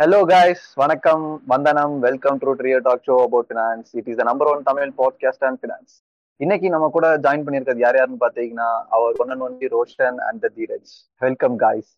[0.00, 4.60] Hello guys, வணக்கம் வந்தனம் welcome to trio talk show about finance it is number one
[4.62, 5.94] Tamil podcast and finance
[6.40, 10.50] இன்னைக்கு நம்ம கூட join பண்ணியிருக்கிறது யார் யாருன்னு பாத்தீங்கன்னா அவர் one and only Roshan and the
[10.58, 11.90] Dheeraj welcome guys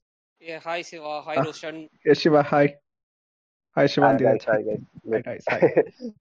[0.42, 1.76] Yeah, hi Siva, hi Roshan.
[2.06, 2.42] Yes, Shiva.
[2.44, 2.64] Hi.
[3.76, 4.06] Hi, Shiva.
[4.08, 4.46] and Dheeraj.
[4.46, 5.44] Hi guys Hi, guys.
[5.52, 5.60] Hi.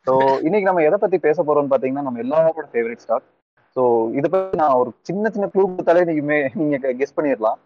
[0.07, 0.13] So
[0.47, 3.27] இன்னைக்கு நம்ம எதை பத்தி பேச போறோம்னு பாத்தீங்கன்னா நம்ம எல்லாரோட ஃபேவரட் ஸ்டாக்
[3.75, 3.83] ஸோ
[4.17, 6.23] இதை பத்தி நான் ஒரு சின்ன சின்ன க்ளூ கொடுத்தாலே நீங்க
[6.61, 7.59] நீங்க கெஸ் பண்ணிடலாம்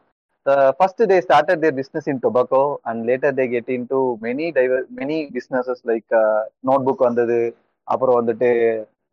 [0.46, 4.84] first first they started business in in and later they get in into many diver
[4.98, 6.14] many businesses like
[6.88, 7.38] notebook வந்தது
[7.88, 8.50] அப்புறம் வந்துட்டு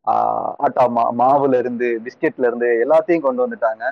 [0.06, 3.84] uh, ஆட்டா மா மாவுல இருந்து பிஸ்கெட்ல இருந்து எல்லாத்தையும் கொண்டு வந்துட்டாங்க.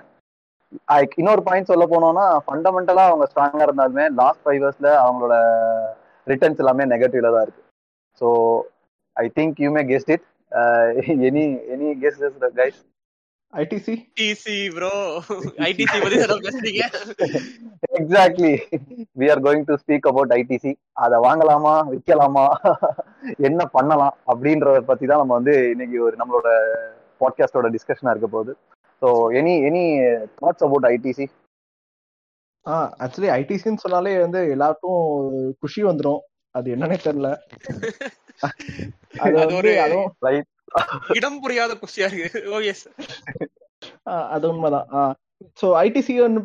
[1.21, 5.37] இன்னொரு பாயிண்ட் சொல்ல போனோம்னா ஃபண்டமெண்டலா அவங்க ஸ்ட்ராங்கா இருந்தாலுமே லாஸ்ட் ஃபைவ் இயர்ஸ்ல அவங்களோட
[6.27, 7.63] ரிட்டர்ன்ஸ் எல்லாமே நெகட்டிவ்ல தான் இருக்கு.
[8.21, 8.29] So
[9.17, 10.27] I think you may guessed it
[11.29, 12.25] any any guessed
[12.61, 12.81] guys
[13.53, 13.87] ITC?
[14.17, 14.91] ITC bro,
[15.69, 16.83] ITC பத்தி தானே பேசுறீங்க?
[17.99, 18.51] Exactly
[19.19, 22.45] we are going to speak about ITC அதை வாங்கலாமா விற்கலாமா
[23.39, 26.51] என்ன பண்ணலாம் அப்படின்றத பத்தி தான் நம்ம வந்து இன்னைக்கு ஒரு நம்மளோட
[27.21, 28.55] பாட்காஸ்டோட டிஸ்கஷனா இருக்க போகுது.
[29.03, 29.09] So
[29.41, 29.83] any any
[30.41, 31.27] thoughts about ITC
[32.67, 35.03] ah actually ஐடிசின்னு சொன்னாலே வந்து எல்லாருக்கும்
[35.59, 36.21] குஷி வந்துரும்.
[36.55, 37.31] அது என்னன்னே தெரியல.
[39.25, 40.49] அது ஒரு அதுவும் ரைட்
[41.15, 42.85] இடம் புரியாத குஷியா இருக்கு ஓ எஸ்
[44.07, 44.89] ஆ, அது உண்மைதான்.
[45.59, 46.41] ஸோ ஐடிசி வந்து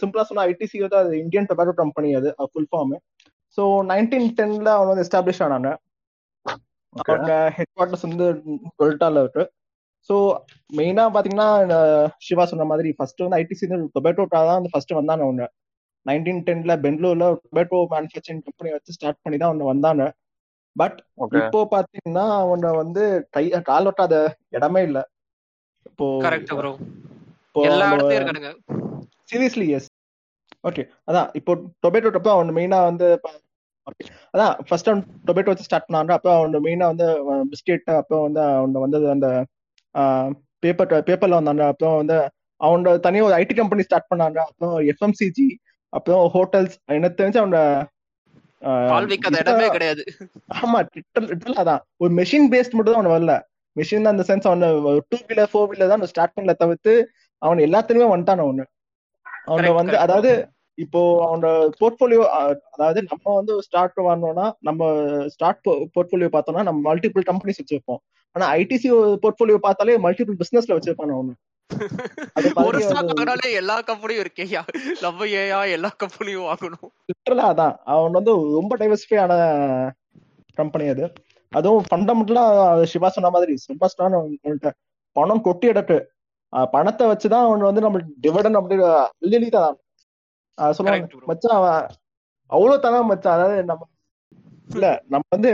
[0.00, 2.94] சிம்பிளா சொன்னா ஐடிசி வந்து அது இந்தியன் டொபாக்கோ கம்பெனி அது ஃபுல் ஃபார்ம்
[3.58, 5.70] ஸோ நைன்டீன் டென்ல அவங்க வந்து எஸ்டாப்ளிஷ் ஆனாங்க.
[7.04, 8.26] அவங்க ஹெட் குவார்டர்ஸ் வந்து
[8.78, 9.44] கொல்டால இருக்கு.
[10.10, 10.16] ஸோ
[10.70, 11.48] மெயினா பாத்தீங்கன்னா
[12.18, 15.44] சிவா சொன்ன மாதிரி ஃபர்ஸ்ட் வந்து ஐடிசி டொபேட்டோ தான் வந்து ஃபர்ஸ்ட் வந்தாங்க அவங்க.
[16.06, 20.02] நைன்டீன் டென்ல பெங்களூர்ல டொபேட்டோ மேனுஃபேக்சரிங் கம்பெனி வச்சு ஸ்டார்ட் பண்ணி தான் அவங்க வந்தாங்க.
[20.76, 20.96] பட்
[21.40, 24.14] இப்போ பாத்தீங்கன்னா அவங்க வந்து கை கால் ஒட்டாத
[24.50, 24.98] இடமே இல்ல.
[25.86, 26.06] இப்போ
[29.30, 29.88] சீரியஸ்லி எஸ்
[30.64, 31.52] ஓகே அதான் இப்போ
[31.84, 33.08] டொபேட்டோ டப்போ அவன் மெயினா வந்து.
[34.34, 37.06] அதான் ஃபர்ஸ்ட் அவன் டொபேட்டோ வச்சு ஸ்டார்ட் பண்ணாங்க அப்போ அவன் மெயினா வந்து
[37.50, 39.28] பிஸ்கெட் அப்போ வந்து அவன் வந்தது அந்த
[40.62, 42.16] பேப்பர் பேப்பர்ல வந்தாங்க அப்போ வந்து
[42.60, 45.48] அவனோட தனியாக ஒரு ஐடி கம்பெனி ஸ்டார்ட் பண்ணாங்க அப்புறம் எஃப்எம்சிஜி
[45.92, 47.60] அப்புறம் ஹோட்டல்ஸ் எனக்கு தெரிஞ்சு அவனோட
[49.40, 50.02] இடமே கிடையாது.
[50.60, 51.82] ஆமா லிட்டல் லிட்டல் அதான்.
[51.96, 53.34] ஒரு மெஷின் பேஸ்ட் மட்டும் தான் அவன் வரல.
[53.76, 54.68] மெஷின் அந்த சென்ஸ் அவன
[55.10, 56.92] டூ வீலர் ஃபோர் வீலர் தான் ஸ்டார்ட் பண்ணல தவிர்த்து
[57.42, 58.64] அவன் எல்லாத்துலயுமே வந்துட்டான் அவனு.
[59.46, 59.96] அவன வந்து.
[59.98, 60.30] அதாவது
[60.78, 61.48] இப்போ அவனோட
[61.80, 62.24] போர்ட்போலியோ
[62.70, 64.88] அதாவது நம்ம வந்து ஸ்டார்ட் வரணும்னா நம்ம
[65.26, 68.00] ஸ்டார்ட் போர்ட்போலியோ பார்த்தோம்னா நம்ம மல்டிபிள் கம்பெனிஸ் வச்சிருப்போம்.
[68.36, 68.88] ஆனா ஐடிசி
[69.22, 71.34] போர்ட்போலியோ பார்த்தாலே மல்டிபிள் பிசினஸ்ல வச்சிருப்பான் அவனு.
[72.66, 74.60] ஒரு ஸ்டாக் எல்லா கம்பெனியும் இருக்கேயா
[75.00, 76.90] நம்ம ஏயா எல்லா கம்பெனியும் வாங்கணும்.
[77.08, 77.74] லிட்டரலா அதான்.
[77.84, 79.32] அவன் வந்து ரொம்ப டைவர்சிஃபை ஆன
[80.54, 81.06] கம்பெனி அது.
[81.52, 82.44] அதுவும் ஃபண்டமெண்டலா
[82.84, 84.70] சிவா சொன்ன மாதிரி ஸ்ட்ராங் அவன்கிட்ட.
[85.16, 85.68] பணம் கொட்டி
[86.52, 88.76] அஹ் பணத்தை வச்சுதான் அவன் வந்து நம்ம டிவிடன் அப்படி
[89.48, 89.76] தான்
[90.58, 91.08] சொல்லுவாங்க.
[91.26, 91.86] மச்சான் அவன்
[92.46, 93.34] அவ்வளவு தரம் மச்சான்.
[93.34, 93.88] அதாவது நம்ம
[94.68, 95.50] இல்ல நம்ம வந்து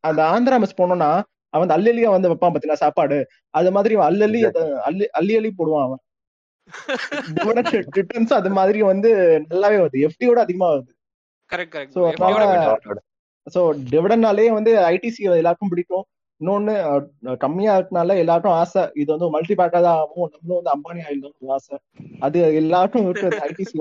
[0.00, 1.10] அந்த ஆந்திரா மிஸ் போனோம்னா
[1.50, 3.28] அவன் வந்து அள்ளி வந்து வைப்பான் பாத்தீங்களா சாப்பாடு?
[3.50, 4.44] அது மாதிரி அள்ளி
[4.84, 6.02] அள்ளி அள்ளி அள்ளி போடுவான் அவன்.
[8.30, 9.10] அது மாதிரி வந்து
[9.50, 10.08] நல்லாவே வருது.
[10.08, 10.92] எஃப்டியோட அதிகமா வருது.
[13.54, 13.60] ஸோ
[13.90, 16.04] டிவிடன்னாலே வந்து ஐடிசி எல்லாருக்கும் பிடிக்கும்.
[16.42, 16.72] இன்னொன்னு
[17.42, 18.82] கம்மியா இருக்கனால எல்லாருக்கும் ஆசை.
[18.96, 20.30] இது வந்து மல்டி பேக்கா தான் ஆகும்.
[20.32, 21.76] நம்மளும் வந்து அம்பானி ஆயிடும் ஆசை.
[22.20, 23.28] அது எல்லாருக்கும் இருக்கு.
[23.48, 23.76] ஐடிசி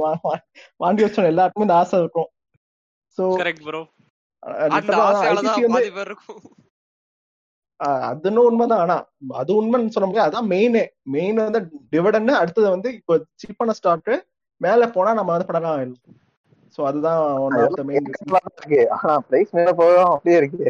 [0.80, 2.30] வாங்கி வச்சோம் எல்லாருக்குமே இந்த ஆசை இருக்கும்.
[7.80, 8.84] அஹ், அதுன்னு உண்மைதான்.
[8.84, 8.98] ஆனா
[9.36, 10.30] அது உண்மைன்னு சொல்ல முடியாது.
[10.30, 10.84] அதான் மெயினே
[11.14, 11.62] மெயின் வந்து
[11.92, 14.12] டிவிடன் அடுத்தது வந்து இப்போ சீப்பான ஸ்டாக்
[14.62, 16.02] மேல போனா நம்ம வந்து படம் ஆயிடும்
[16.78, 18.82] ஸோ அதுதான் ஒன் ஆஃப் த மெயின் இருக்கு.
[18.98, 20.68] ஆனா பிரைஸ் மேல போகும் அப்படியே இருக்கு.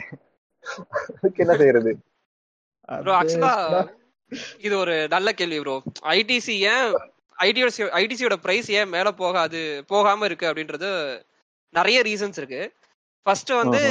[0.63, 1.91] அதுக்கு என்ன செய்யறது
[2.89, 3.55] ப்ரோ ஆக்சுவலா
[4.66, 5.75] இது ஒரு நல்ல கேள்வி ப்ரோ
[6.13, 6.88] ஐடிசி ஏன்
[7.38, 9.61] ஐடிசி ஐடிசியோட பிரைஸ் ஏன் மேல போகாது
[9.91, 10.89] போகாம இருக்கு அப்படின்றது
[11.75, 12.61] நிறைய ரீசன்ஸ் இருக்கு.
[13.25, 13.81] ஃபர்ஸ்ட் வந்து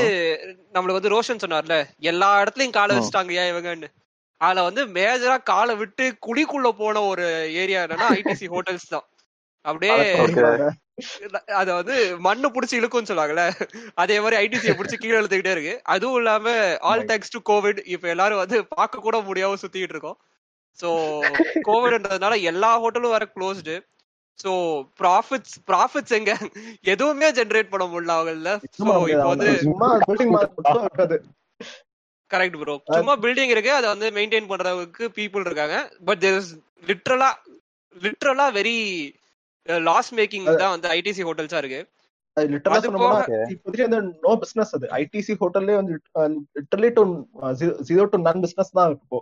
[0.75, 1.77] நம்மளுக்கு வந்து ரோஷன் சொன்னார்ல
[2.11, 2.95] எல்லா இடத்துலயும் காலை.
[2.97, 3.89] வச்சுட்டாங்க ஏன் இவங்கன்னு?
[4.41, 7.27] அதுல வந்து மேஜரா காலை விட்டு குழிக்குள்ள போன ஒரு
[7.63, 9.07] ஏரியா என்னன்னா ஐடிசி ஹோட்டல்ஸ் தான்.
[9.65, 9.95] அப்படியே
[10.27, 10.71] Okay.
[11.61, 11.95] அத வந்து
[12.25, 13.45] மண்ணு புடிச்சு இழுக்கும்னு சொல்லுவாங்கல்ல
[14.03, 15.75] அதே மாதிரி ஐடிசியை புடிச்சு கீழே இழுத்துக்கிட்டே இருக்கு.
[15.93, 16.55] அதுவும் இல்லாம
[16.89, 20.19] ஆல் தேங்க்ஸ் டு கோவிட் இப்ப எல்லாரும் வந்து பார்க்க கூட முடியாம சுத்திட்டு இருக்கோம்.
[20.81, 20.89] சோ
[21.69, 23.77] கோவிட்ன்றதுனால எல்லா ஹோட்டலும் வேற க்ளோஸ்டு
[24.39, 24.53] சோ
[25.01, 26.35] ப்ராஃபிட்ஸ் ப்ராஃபிட்ஸ் எங்க?
[26.93, 29.51] எதுவுமே ஜெனரேட் பண்ண முடியல அவங்கள சோ இப்போ வந்து
[32.31, 35.79] கரெக்ட் ப்ரோ சும்மா பில்டிங் இருக்கு அதை வந்து மெயின்டைன் பண்றதுக்கு பீப்புள் இருக்காங்க.
[36.09, 36.53] But there is
[36.91, 37.31] லிட்ரலா
[37.97, 38.77] லிட்ரலா very
[39.89, 41.81] loss making தான் வந்து ஐடிசி ஹோட்டல்ஸா இருக்கு.
[42.37, 43.21] லிட்டரலா சொல்லணும்னா
[43.55, 44.87] இப்போதைக்கு நோ பிசினஸ் அது.
[45.01, 45.95] ஐடிசி ஹோட்டல்லே வந்து
[46.59, 47.03] literally to
[47.89, 49.21] zero to none business தான் இப்போ.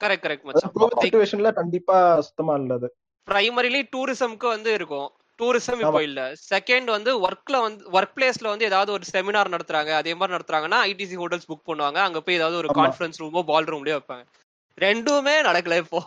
[0.00, 0.74] கரெக்ட் கரெக்ட் மச்சான்.
[1.02, 1.96] சுச்சுவேஷன்ல கண்டிப்பா
[2.28, 2.88] சுத்தமா இல்ல அது.
[3.28, 5.08] பிரைமரிலி டூரிசம்க்கு வந்து இருக்கும்.
[5.38, 6.20] டூரிசம் இப்போ இல்ல.
[6.52, 9.92] செகண்ட் வந்து ஒர்க்ல வந்து ஒர்க் பிளேஸ்ல வந்து ஏதாவது ஒரு செமினார் நடத்துறாங்க.
[10.00, 11.98] அதே மாதிரி நடத்துறாங்கன்னா ஐடிசி ஹோட்டல்ஸ் புக் பண்ணுவாங்க.
[12.08, 12.70] அங்க போய் ஏதாவது ஒரு.
[12.80, 14.24] கான்ஃபரன்ஸ் ரூமோ பால் ரூம்லயோ வைப்பாங்க.
[14.80, 16.00] ரெண்டுமே நடக்கல இப்போ.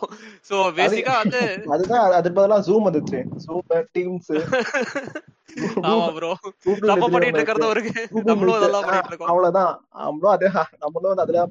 [0.48, 1.40] சோ பேசிக்கா வந்து
[1.74, 3.20] அதுதான் அதுக்கு பதிலா ஜூம் வந்துச்சு.
[3.44, 3.64] ஜூம்
[3.96, 4.32] டீம்ஸ்
[5.88, 6.30] ஆமா ப்ரோ
[6.90, 7.80] நம்ம பண்ணிட்டு இருக்கிறது ஒரு
[8.30, 9.30] நம்மளும் அதெல்லாம் பண்ணிட்டு இருக்கோம்.
[9.32, 9.72] அவ்வளவுதான்.
[10.02, 10.50] நம்மளும் அதே
[10.84, 11.46] நம்மளும் வந்து அதுல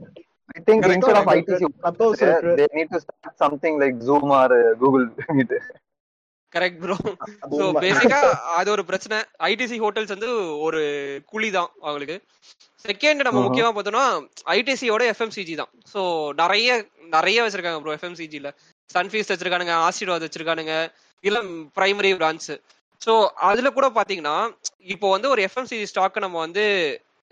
[0.56, 1.62] I think instead of ITC,
[2.58, 5.06] they need to start something like Zoom or uh, Google
[5.38, 5.54] Meet.
[6.54, 6.96] Correct bro
[7.52, 7.64] so.
[7.84, 8.20] பேசிக்கா
[8.58, 9.18] அது ஒரு பிரச்சனை.
[9.50, 10.30] ஐடிசி ஹோட்டல்ஸ் வந்து
[10.66, 10.82] ஒரு
[11.32, 12.18] குழி தான் அவங்களுக்கு.
[12.86, 13.42] செகண்ட் நம்ம.
[13.46, 14.06] முக்கியமா பார்த்தோம்னா
[14.56, 15.72] ஐடிசியோட எஃப்எம்சிஜி தான்.
[15.94, 16.02] சோ
[16.42, 16.70] நிறைய
[17.16, 18.50] நிறைய வச்சிருக்காங்க ப்ரோ எஃப்எம்சிஜில
[18.90, 20.74] சன்ஃபீஸ் வச்சிருக்கானுங்க ஆசீர்வாத் வச்சிருக்கானுங்க
[21.24, 21.38] இல்ல
[21.78, 22.50] பிரைமரி பிரான்ச்
[23.02, 23.14] சோ
[23.50, 24.38] அதுல கூட பாத்தீங்கன்னா
[24.94, 26.66] இப்போ வந்து ஒரு எஃப்எம்சிஜி ஸ்டாக் நம்ம வந்து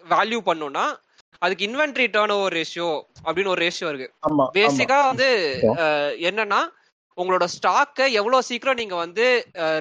[0.04, 0.86] வேல்யூ பண்ணோம்னா
[1.42, 2.90] அதுக்கு இன்வென்ட்ரி டேர்ன் ஓவர் ரேஷியோ
[3.26, 4.10] அப்படின்னு ஒரு ரேஷியோ இருக்கு.
[4.58, 5.30] பேசிக்கா வந்து
[6.30, 6.60] என்னன்னா
[7.18, 9.26] உங்களோட ஸ்டாக்கை எவ்வளவு சீக்கிரம் நீங்க வந்து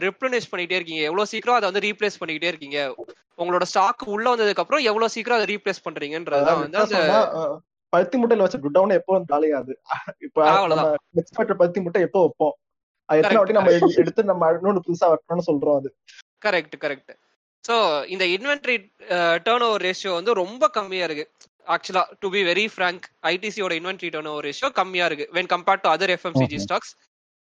[0.06, 2.78] ரிப்ளனிஷ் பண்ணிட்டே இருக்கீங்க எவ்வளவு சீக்கிரம் அதை வந்து ரீப்ளேஸ் பண்ணிக்கிட்டே இருக்கீங்க
[3.40, 8.58] உங்களோட ஸ்டாக் உள்ள வந்ததுக்கு அப்புறம் எவ்வளவு சீக்கிரம் அதை ரீப்ளேஸ் பண்றீங்கன்றதுதான் வந்து அந்த பருத்தி முட்டையில வச்ச
[8.58, 9.74] குடவுன் எப்போ காலியாது
[10.18, 10.84] இப்ப அவ்வளவுதான்.
[10.84, 12.54] நம்ம மிக்ஸ் பண்ற பருத்தி முட்டை எப்போ வைப்போம்?
[13.06, 13.36] எத்தனை.
[13.36, 15.96] வாட்டி நம்ம எடு- எடுத்து நம்ம இன்னொன்னு புதுசா வைக்கணும்னு சொல்றோம் அது.
[16.46, 17.18] கரெக்ட் கரெக்ட்
[17.68, 18.92] சோ இந்த இன்வென்ட்ரி
[19.48, 21.30] டேர்ன் ஓவர் ரேஷியோ வந்து ரொம்ப கம்மியா இருக்கு.
[21.66, 25.28] ஆக்சுவலா டு பி வெரி ஃப்ராங்க் ஐடிசியோட இன்வென்ட்ரி டேர்ன் ஓவர் ரேஷியோ கம்மியா இருக்கு.
[25.32, 26.92] When compared to other FMCG stocks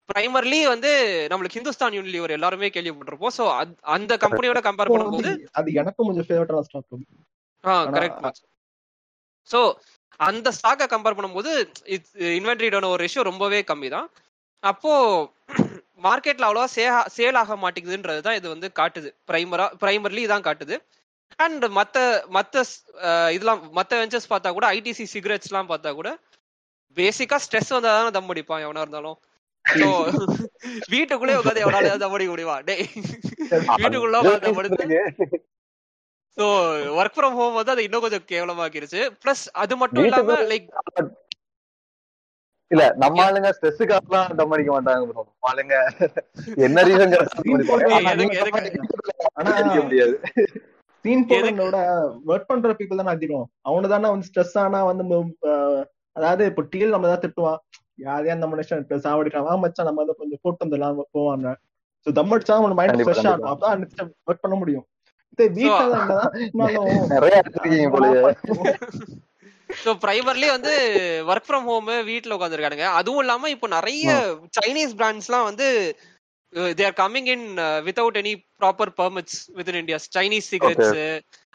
[0.09, 0.91] primarily வந்து
[1.31, 3.37] நம்மளுக்கு ஹிந்துஸ்தான் யூனிலிவர் எல்லாருமே கேள்விப்பட்டிருப்போம்.
[3.39, 3.45] சோ
[3.97, 6.93] அந்த கம்பெனியோட கம்பேர் பண்ணும்போது அது எனக்கும் கொஞ்சம் ஃபேவரட்டான ஸ்டாக்
[7.65, 8.41] ஆ கரெக்ட்
[9.51, 9.61] சோ
[10.21, 11.51] அந்த ஸ்டாக்கை கம்பேர் பண்ணும்போது
[12.39, 14.07] இன்வென்ட்ரி டர்ன் ஓவர் ரேஷியோ ரொம்பவே கம்மி தான்.
[14.63, 14.93] அப்போ
[16.05, 16.85] மார்க்கெட்ல அவ்வளவா சே
[17.17, 19.11] சேல் ஆக மாட்டேங்குதுன்றது தான் இது வந்து காட்டுது.
[19.29, 20.77] பிரைமரா பிரைமர்லி இதான் காட்டுது.
[21.39, 21.97] அண்ட் மத்த
[22.37, 22.55] மத்த
[23.09, 26.11] அஹ், இதெல்லாம் மத்த வெஞ்சர்ஸ் பார்த்தா கூட ஐடிசி சிகரெட்ஸ்லாம் பார்த்தா கூட
[26.97, 29.19] பேசிக்கா ஸ்ட்ரெஸ் வந்தா தானே தம் அடிப்பான் எவனா இருந்தாலும்.
[30.93, 32.85] வீட்டுக்குள்ளே உட்காந்து தம் அடிக்க முடியுமா டேய்.
[33.81, 35.39] வீட்டுக்குள்ள உட்காந்து தம் அடிச்சு
[36.37, 36.47] சோ
[37.01, 39.01] ஒர்க் ஃப்ரம் ஹோம் வந்து அது இன்னும் கொஞ்சம் கேவலமாக்கிருச்சு.
[39.23, 40.67] பிளஸ் அது மட்டும் இல்லாம லைக்
[42.71, 45.03] இல்ல நம்ம ஆளுங்க ஸ்ட்ரெஸ்ஸுக்காகலாம் டம் அடிக்க மாட்டாங்க.
[45.19, 45.75] நம்ம ஆளுங்க
[46.67, 47.13] என்ன ரீசன்?
[49.57, 50.15] அடிக்க முடியாது.
[51.05, 51.77] சீன் போடுறதோட
[52.31, 53.47] ஒர்க் பண்ற பீப்புள் தானே அதிகம்.
[53.69, 55.05] அவனு தானே வந்து ஸ்ட்ரெஸ் ஆனா வந்து
[56.17, 57.61] அதாவது இப்போ டீல் நம்ம தான் திட்டுவான்.
[57.99, 60.99] யாரையா அந்த மனுஷன் இப்ப சாவடிக்கிறான் வா மச்சான் நம்ம வந்து கொஞ்சம் போட்டு வந்துடலாம்.
[61.17, 61.49] போவாங்க.
[62.07, 63.85] சோ தம் அடிச்சா அவன் மைண்ட் ஃப்ரெஷ் ஆகும் அப்பதான்
[64.29, 64.87] ஒர்க் பண்ண முடியும்.
[69.69, 70.75] சோ பிரைமர்லி வந்து
[71.31, 74.13] ஒர்க் ஃப்ரம் ஹோம் வீட்ல உட்காந்துருக்கானுங்க அதுவும் இல்லாம இப்போ நிறைய
[74.59, 75.67] சைனீஸ் பிராண்ட்ஸ்லாம் வந்து
[76.79, 77.47] they are coming in
[77.89, 80.95] without any proper permits with in India Chinese cigarettes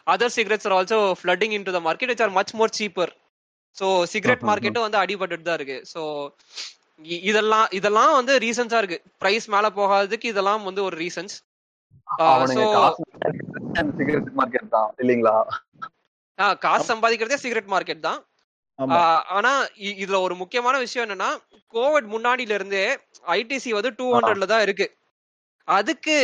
[0.06, 3.12] other cigarettes are also flooding in to the market it's are much more cheaper
[3.76, 4.42] so cigarette.
[4.48, 6.00] மார்க்கெட்டும் வந்து அடிபட்டுட்டு தான் இருக்கு ஸோ
[7.26, 8.98] இதெல்லாம் இதெல்லாம் வந்து ரீசன்ஸா இருக்கு.
[9.20, 11.36] Price மேல போகாததுக்கு இதெல்லாம் வந்து ஒரு ரீசன்ஸ்
[16.62, 18.20] காசு சம்பாதிக்கிறதே சிகரெட் மார்க்கெட் தான்
[19.30, 19.52] ஆனா
[19.94, 21.30] இதுல ஒரு முக்கியமான விஷயம் என்னன்னா
[21.74, 22.84] கோவிட் முன்னாடில இருந்தே
[23.34, 24.86] ஐடிசி வந்து டூ ஹண்ட்ரட்ல தான் இருக்கு.
[25.68, 26.16] அதுக்கு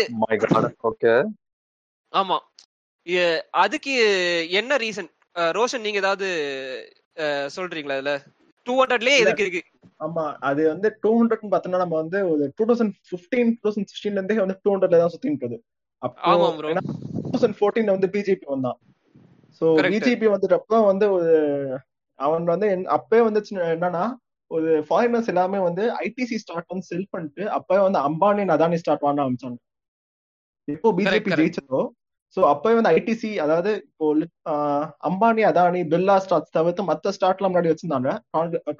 [2.12, 2.38] ஆமா.
[3.62, 3.92] அதுக்கு
[4.58, 5.10] என்ன ரீசன்
[5.54, 6.28] ரோஷன் நீங்க ஏதாவது
[7.54, 8.12] சொல்றீங்களா இதுல
[8.66, 9.62] டூ ஹண்ட்ரட்லயே எதுக்கு இருக்கு
[10.00, 14.20] ஆமா அது வந்து டூ ஹண்ட்ரட் பார்த்தோம்னா நம்ம வந்து ஒரு two thousand fifteen two thousand சிக்ஸ்டீன்ல
[14.20, 15.58] இருந்தே வந்து டூ ஹண்ட்ரட்ல தான் இருக்குது
[16.02, 16.18] அப்போ.
[17.16, 18.78] டூ தௌசண்ட் ஃபோர்டீன்ல வந்து பிஜேபி வந்தான்
[19.60, 19.64] சோ.
[19.94, 21.30] பிஜேபி வந்துட்டப்ப வந்து ஒரு
[22.18, 24.04] அவன் வந்து அப்பவே வந்து என்னன்னா
[24.50, 29.20] ஒரு ஃபாரினர்ஸ் எல்லாமே வந்து ஐடிசி ஸ்டார்ட் வந்து செல் பண்ணிட்டு அப்பவே வந்து அம்பானி அதானி ஸ்டார்ட் வாங்க
[29.24, 29.58] ஆரம்பிச்சாங்க
[30.68, 31.30] இப்போ பிஜேபி.
[31.34, 31.80] ஜெயிச்சதோ
[32.36, 34.06] ஸோ அப்பவே வந்து ஐடிசி அதாவது இப்போ
[35.08, 38.10] அம்பானி அதானி பிர்லா ஸ்டார்ட் தவிர்த்து மற்ற ஸ்டார்ட்லாம் முன்னாடி வச்சிருந்தாங்க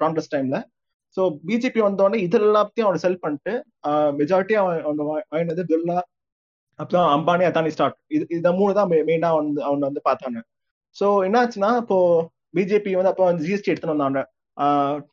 [0.03, 0.57] காங்கிரஸ் டைம்ல.
[1.17, 3.53] ஸோ பிஜேபி வந்தோடனே இது எல்லாத்தையும் அவனை செல் பண்ணிட்டு
[4.19, 5.01] மெஜாரிட்டி அவன் அவன்
[5.33, 5.97] வாங்கினது பிர்லா
[6.79, 7.97] அப்புறம் அம்பானி அதானி ஸ்டார்ட்.
[8.15, 10.39] இது இந்த மூணு தான் மெயினா வந்து அவன் வந்து பார்த்தாங்க.
[10.95, 11.97] ஸோ என்னாச்சுன்னா இப்போ
[12.57, 14.21] பிஜேபி வந்து அப்போ வந்து ஜிஎஸ்டி எடுத்துட்டு வந்தாங்க.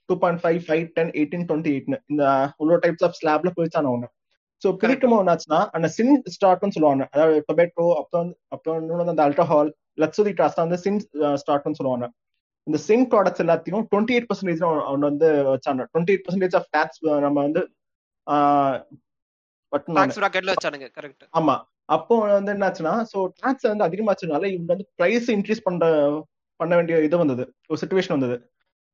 [0.09, 2.23] Two point five five ten eighteen twenty எயிட்னு இந்த
[2.61, 4.07] இவ்வளோ டைப்ஸ் ஆஃப் ஸ்லாப்ல போயிச்சான அவங்க
[4.63, 9.71] ஸோ என்னாச்சுன்னா அந்த சின் ஸ்டார்ட்னு சொல்லுவாங்க அதாவது டொபேட்டோ அப்புறம் வந்து அப்புறம் இன்னொன்று வந்து அந்த அல்ட்ராஹால்
[10.01, 11.01] லக்ஸுரி ட்ராஸ் வந்து சின்
[11.35, 12.07] ஸ்டார்ட்னு சொல்லுவாங்க
[12.67, 15.83] இந்த சிங் ப்ராடக்ட்ஸ் எல்லாத்தையும் டுவெண்ட்டி எயிட் பர்சன்டேஜ் அவங்க வந்து வச்சாங்க.
[15.93, 17.63] Twenty eight percentage of tax நம்ம வந்து
[21.33, 21.55] ஆமா.
[21.85, 25.85] அப்போ வந்து என்னாச்சுன்னா சோ டாக்ஸ் வந்து அதிகமாச்சதுனால இவங்க வந்து பிரைஸ் இன்க்ரீஸ் பண்ற
[26.61, 27.45] பண்ண வேண்டிய இது வந்தது.
[27.69, 28.37] ஒரு சுச்சுவேஷன் வந்தது.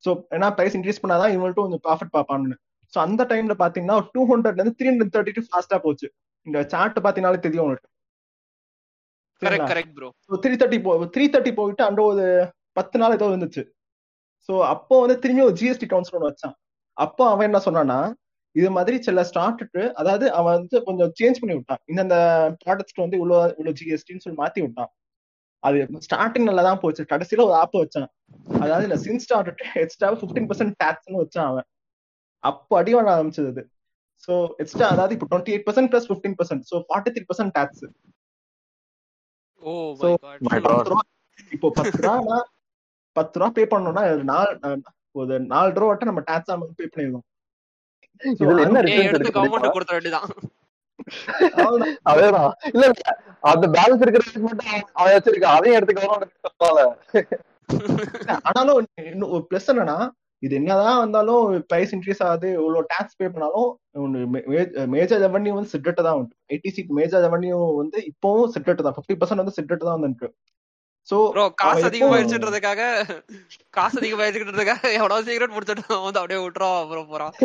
[0.04, 2.56] சோ ஏன்னா பிரைஸ் இன்க்ரீஸ் பண்ணாதான் இவங்கள்ட்ட கொஞ்சம் ப்ராஃபிட் பார்ப்பான்னு
[2.92, 6.08] சோ அந்த டைம்ல பாத்தீங்கன்னா டூ ஹண்ட்ரட்ல இருந்து த்ரீ ஹண்ட்ரட் தேர்ட்டி டூ ஃபாஸ்டா போச்சு.
[6.46, 7.88] இந்த சார்ட் பாத்தீங்கன்னாலே தெரியும் உங்களுக்கு.
[9.42, 10.08] Correct correct bro
[10.42, 12.24] three thirty போ த்ரீ தேர்ட்டி போயிட்டு அந்த ஒரு
[12.78, 13.62] பத்து நாள் ஏதோ இருந்துச்சு.
[14.48, 16.54] சோ அப்போ வந்து திரும்பி ஒரு ஜிஎஸ்டி கவுன்சில் ஒன்று வச்சான்.
[16.96, 17.98] அப்போ அவன் என்ன சொன்னான்னா
[18.56, 19.62] இது மாதிரி சில ஸ்டார்ட்
[20.00, 21.82] அதாவது அவன் வந்து கொஞ்சம் சேஞ்ச் பண்ணி விட்டான்.
[21.90, 22.16] இந்தந்த
[22.62, 24.90] ப்ராடக்ட்ஸ்க்கு வந்து இவ்வளவு இவ்வளவு ஜிஎஸ்டின்னு சொல்லி மாத்தி விட்டான்.
[25.62, 27.02] அது ஸ்டார்டிங் நல்லா தான் போச்சு.
[27.12, 28.08] கடைசியில ஒரு ஆப் வச்சான்.
[28.62, 31.66] அதாவது இந்த sin start extra fifteen percent டேக்ஸ்னு வச்சான் அவன்.
[32.44, 33.62] அப்போ அடி வாங்க ஆரம்பிச்சது அது.
[34.28, 34.32] ஸோ
[34.62, 37.84] எக்ஸ்ட்ரா அதாவது இப்போ twenty eight percent plus fifteen percent so forty three percent tax
[41.52, 42.38] இப்போ பத்து ரூபா
[43.16, 44.52] பத்து ரூபா பே பண்ணோம்னா நாலு
[45.14, 47.26] ஒரு நாலு ரூபா மட்டும் நம்ம டேக்ஸ் நம்ம பே பண்ணிடுவோம்
[49.08, 49.30] எடுத்து?
[51.56, 51.96] கவர்மெண்ட்.
[52.10, 52.52] அதேதான்.
[52.72, 52.84] இல்ல
[53.50, 54.68] அந்த பேலன்ஸ் இருக்கிறதுக்கு மட்டும்
[54.98, 55.56] அவன் வச்சிருக்கான்.
[55.56, 56.22] அதையும் எடுத்துக்கலாம்
[58.46, 58.78] ஆனாலும்
[59.10, 59.96] இன்னும் ஒரு பிளஸ் என்னன்னா
[60.46, 62.48] இது என்னதான் வந்தாலும் பிரைஸ் இன்க்ரீஸ் ஆகுது.
[62.58, 63.68] இவ்வளவு டாக்ஸ் பே பண்ணாலும்
[64.94, 66.34] மேஜர் ரெவன்யூ வந்து சிட்ரட் தான் உண்டு.
[66.56, 68.96] ஐடிசிக்கு மேஜர் ரெவன்யூ வந்து இப்பவும் சிட்ரட் தான்.
[68.96, 70.30] ஃபிஃப்டி பர்சன்ட் வந்து சிட்ரட் தான் வந்துருக்கு.
[71.08, 72.80] சோ ப்ரோ காசு அதிகமாயிடுச்சுன்றதுக்காக
[73.76, 77.32] காசு அதிகமாயிடுச்சுன்றதுக்காக எவனாவது சிகரெட் முடிச்சிட்டு வந்து அப்படியே விட்டுறோம் அப்புறம்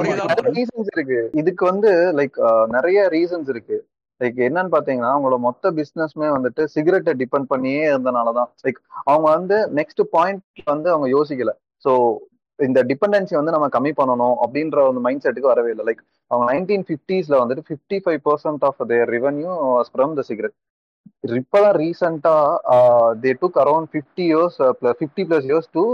[0.00, 1.18] நிறைய ரீசன்ஸ் இருக்கு.
[1.42, 1.90] இதுக்கு வந்து
[2.20, 2.38] லைக்
[2.76, 3.76] நிறைய ரீசன்ஸ் இருக்கு.
[4.20, 10.02] லைக் என்னன்னு பாத்தீங்கன்னா அவங்களோட மொத்த பிசினஸ்மே வந்துட்டு சிகரெட்டை டிபெண்ட் பண்ணியே இருந்தனாலதான் லைக் அவங்க வந்து நெக்ஸ்ட்
[10.16, 11.52] பாயிண்ட் வந்து அவங்க யோசிக்கல.
[11.82, 11.92] ஸோ
[12.58, 15.84] இந்த டிபெண்டன்சி வந்து நம்ம கம்மி பண்ணணும் அப்படின்ற ஒரு மைண்ட் செட்டுக்கு வரவே இல்லை.
[15.88, 19.54] லைக் அவங்க நைன்டீன் ஃபிஃப்டிஸ்ல வந்துட்டு fifty five percent of their revenue
[19.90, 20.56] from the cigarette
[21.38, 22.34] இப்பதான் ரீசெண்டா
[23.22, 24.58] they took around fifty years
[25.00, 25.84] fifty plus years to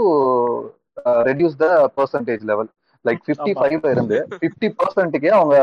[1.29, 2.69] reduce the percentage level
[3.05, 5.55] like fifty ஃபைவ்ல இருந்து ஃபிஃப்டி பர்சன்ட்டுக்கே அவங்க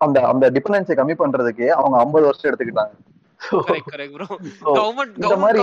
[0.00, 2.94] அந்த அந்த டிபெண்டன்ஸை கம்மி பண்றதுக்கே அவங்க ஐம்பது வருஷம் எடுத்துக்கிட்டாங்க.
[5.18, 5.60] இந்த மாதிரி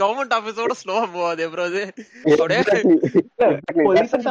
[0.00, 1.82] கவர்மெண்ட் ஆபீஸோட ஸ்லோவா போகாது ப்ரோ அது.
[2.30, 2.78] இப்போ ரீசெண்டா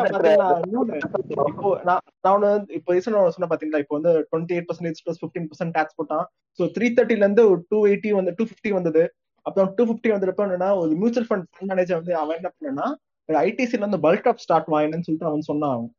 [0.02, 0.34] Exactly.
[0.36, 5.98] பாத்தீங்கன்னா இப்போ வந்து இப்போ ரீசெண்டா சொன்ன பாத்தீங்களா இப்போ வந்து twenty eight percentage plus percent tax
[6.00, 6.26] போட்டான்
[6.60, 9.04] ஸோ த்ரீ தேர்ட்டில இருந்து டூ எயிட்டி வந்து டூ ஃபிஃப்டி வந்தது
[9.46, 12.88] அப்புறம் டூ ஃபிஃப்டி வந்தப்ப என்னன்னா ஒரு மியூச்சுவல் ஃபண்ட் ஃபண்ட் மேனேஜர் வந்து அவன் என்ன பண்ணா
[13.30, 15.90] ஐடிசில இருந்து பல்க் ஆஃப் ஸ்டார்ட் வாங்கினு சொல்லிட்டு அவன் சொன்னான் அவன்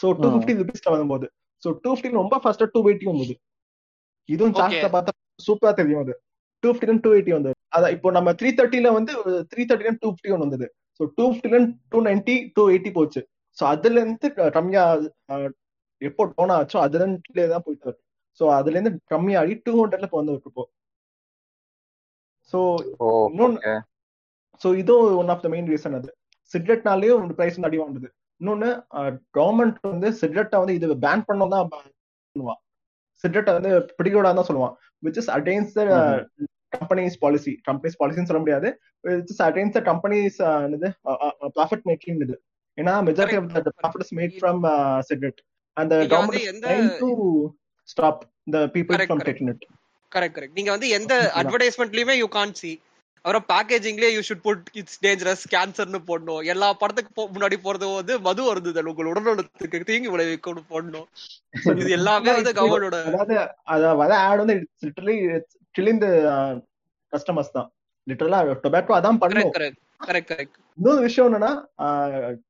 [0.00, 0.28] ஸோ டூ.
[0.32, 1.26] ஃபிஃப்டி ருபீஸ்ல வரும்போது
[1.62, 3.34] ஸோ டூ ஃபிஃப்டி ரொம்ப ஃபாஸ்டா டூ எயிட்டி வந்தது
[4.28, 4.54] இதுவும்.
[4.58, 6.14] சார்ட்ல பார்த்தா சூப்பரா தெரியும் அது
[6.62, 7.56] டூ ஃபிஃப்டி டூ எயிட்டி வந்தது.
[7.76, 9.12] அதான் இப்போ நம்ம த்ரீ தேர்ட்டில வந்து
[9.52, 10.66] த்ரீ தேர்ட்டில டூ ஃபிஃப்டி ஒன் வந்தது.
[11.00, 11.58] ஸோ டூ ஃபிஃப்டில
[11.92, 13.20] டூ நைன்டி டூ எயிட்டி போச்சு.
[13.58, 14.26] ஸோ அதுல இருந்து
[14.58, 14.84] கம்மியா
[16.02, 16.78] எப்போ டோன் ஆச்சோ.
[16.86, 18.02] அதுல இருந்து தான் போயிட்டு வருது
[18.40, 20.64] ஸோ அதுல இருந்து கம்மியாகி டூ ஹண்ட்ரட்ல இப்போ வந்து இப்போ
[22.52, 22.58] ஸோ
[23.30, 23.74] இன்னொன்னு.
[24.62, 26.10] ஸோ இதுவும் one of the main reason அது.
[26.52, 28.08] சிகரெட்னாலேயும் ஒரு பிரைஸ் வந்து அடி வாங்குது
[28.40, 28.68] இன்னொன்னு
[29.38, 32.60] கவர்மெண்ட் வந்து சிகரெட்டை வந்து இது பேன் பண்ணோம் தான் பண்ணுவான்
[33.24, 34.74] சிகரெட்டை வந்து பிடிக்கூடாது தான் சொல்லுவான்.
[35.06, 35.84] Which is against the
[36.76, 38.68] companies policy companies பாலிசின்னு சொல்ல முடியாது.
[39.08, 39.42] விச் இஸ்
[39.78, 40.38] த கம்பெனிஸ்
[40.76, 40.90] இது
[41.58, 42.36] ப்ராஃபிட் மேக்கிங் இது.
[42.78, 44.62] ஏன்னா majority of the profit is made from
[45.10, 45.40] cigarette
[45.76, 46.66] அந்த government
[47.02, 47.10] to
[47.88, 48.22] stop
[48.54, 49.30] the people Correct, from correct.
[49.30, 49.64] Taking it
[50.12, 51.36] correct correct நீங்க வந்து எந்த அதான்.
[51.40, 52.70] அட்வர்டைஸ்மெண்ட்லயுமே யூ கான் சி
[53.22, 56.44] அப்புறம் பேக்கேஜிங்லயே you should put it's dangerous கேன்சர்னு போடணும்.
[56.44, 61.04] எல்லா படத்துக்கு முன்னாடி போறது வந்து மது வருது உங்கள் உடல்நலத்துக்கு தீங்கு விளைவிக்கும் போடணும்.
[61.76, 66.06] இது எல்லாமே வந்து கவர்மெண்டோட அதாவது அத வர ஆட் வந்து லிட்டரலி த
[67.12, 67.72] கஸ்டமர்ஸ் தான்.
[68.10, 69.52] லிட்டரலா டொபேட்டோ அதான் பண்ணும்.
[69.58, 69.76] கரெக்ட்
[70.06, 71.64] கரெக்ட் கரெக்ட் இன்னொரு விஷயம் என்னன்னா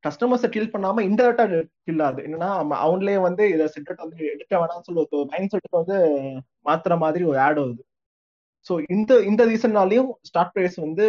[0.08, 2.22] கஸ்டமர்ஸை கில் பண்ணாம இன்டெரக்டா கில் ஆகுது.
[2.22, 5.94] என்னன்னா அவ- அவங்களே வந்து இதை சிகரெட் வந்து எடுக்க வேணாம்னு சொல்லி மைண்ட் செட்டுக்கு வந்து
[6.64, 7.78] மாத்துற மாதிரி ஒரு ஆட் வருது.
[8.66, 11.04] ஸோ இந்த இந்த ரீசன்னாலையும் ஸ்டார்ட் பிரைஸ் வந்து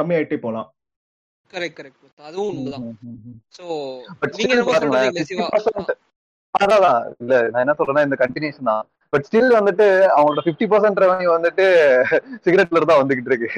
[0.00, 0.68] கம்மியாயிட்டே போலாம்.
[1.50, 2.84] கரெக்ட் கரெக்ட் அதுவும் உண்மைதான்.
[3.58, 3.64] சோ
[4.36, 5.46] நீங்க still என்னமோ பாருங்களேன், சொல்றீங்க சிவா?
[5.58, 5.98] 50%
[6.54, 7.00] அதான்.
[7.22, 8.84] இல்ல நான் என்ன சொல்றேன்னா இந்த கண்டினியூஷன் தான்.
[9.12, 11.64] பட் ஸ்டில் வந்துட்டு அவங்களோட பிப்டி பர்சன்ட் ரெவன்யூ வந்துட்டு
[12.44, 13.50] சிகரெட்ல தான் வந்துகிட்டு இருக்கு.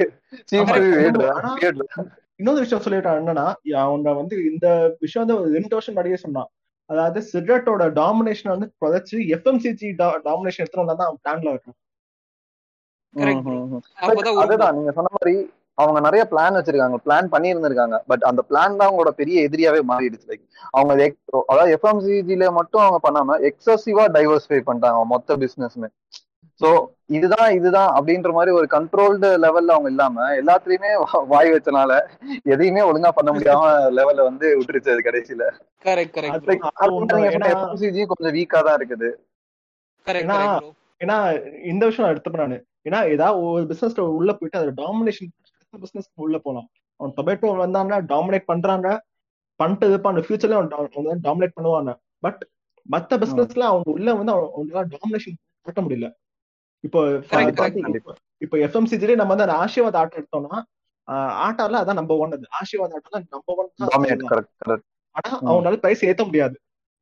[2.39, 3.45] இன்னொரு விஷயம் சொல்லிட்டான் என்னன்னா
[3.83, 4.67] அவங்க வந்து இந்த
[5.03, 6.49] விஷயம் வந்து ஒரு ரெண்டு வருஷம் முன்னாடியே சொன்னான்.
[6.89, 9.89] அதாவது சிகரெட்டோட டாமினேஷன் வந்து குறைச்சு எஃப்எம்சிஜி
[10.29, 11.51] டாமினேஷன் எத்தனை தான் அவன் பிளான்ல இருக்கும் Correct, bro.
[11.51, 11.51] ம், ம், ம்.
[11.51, 11.81] But அப்பதான் உருப்படும்.
[14.43, 15.35] அதுதான் நீங்க சொன்ன மாதிரி
[15.77, 16.97] அவங்க நிறைய பிளான் வச்சிருக்காங்க.
[17.05, 20.27] பிளான் பண்ணி இருந்திருக்காங்க பட் அந்த பிளான் தான் அவங்களோட பெரிய எதிரியாவே மாறிடுச்சு.
[20.27, 20.91] லைக் அவங்க
[21.47, 25.89] அதாவது எஃப்எம்சிஜில மட்டும் அவங்க பண்ணாம எக்ஸசிவா டைவர்சிஃபை பண்ணிட்டாங்க மொத்த பிசினஸ்மே
[26.61, 26.69] சோ
[27.09, 30.91] இதுதான் இதுதான் அப்படின்ற மாதிரி ஒரு கண்ட்ரோல்டு லெவல்ல அவங்க இல்லாம எல்லாத்துலயுமே
[31.27, 31.93] வாய் வச்சனால
[32.43, 33.63] எதையுமே ஒழுங்கா பண்ண முடியாம
[33.97, 35.43] லெவல்ல வந்து விட்டுருச்சு அது கடைசியில.
[38.11, 39.09] கொஞ்சம் வீக்கா தான் இருக்குது.
[40.05, 41.31] கரெக்ட் ஏன்னா-
[41.63, 42.57] இந்த விஷயம் எடுத்துப்பேன் நானு.
[42.89, 45.27] ஏன்னா ஏதாவது ஒரு பிசினஸ்ல உள்ள போயிட்டு அது டாமினேஷன்
[45.69, 46.69] பிசினஸ் உள்ள போலாம்.
[46.95, 49.05] அவன் டொபேட்டோ வந்தான்னா டாமினேட் பண்றாங்க.
[49.55, 50.15] பண்ணிட்டு இருப்பான்.
[50.15, 51.95] ஃபியூச்சர்ல அவன் டாமினேட் பண்ணுவாங்க.
[52.19, 52.47] பட்
[52.91, 56.13] மத்த பிசினஸ்ல அவங்க உள்ள வந்து அவங்களால டாமினேஷன் காட்ட முடியல.
[56.79, 57.23] இப்போ.
[58.45, 60.61] இப்போ- எஃப்எம்சிஜிலே நம்ம வந்து ஆசீர்வாத் ஆட்டோ எடுத்தோம்னா
[61.11, 62.47] ஆட்டால அதான் நம்பர் ஒன் அது.
[62.61, 63.69] ஆசீர்வாத் ஆட்டோ தான் நம்பர் ஒன்
[65.11, 65.41] ஆனா.
[65.41, 66.59] அவனால பிரைஸ் ஏத்த முடியாது.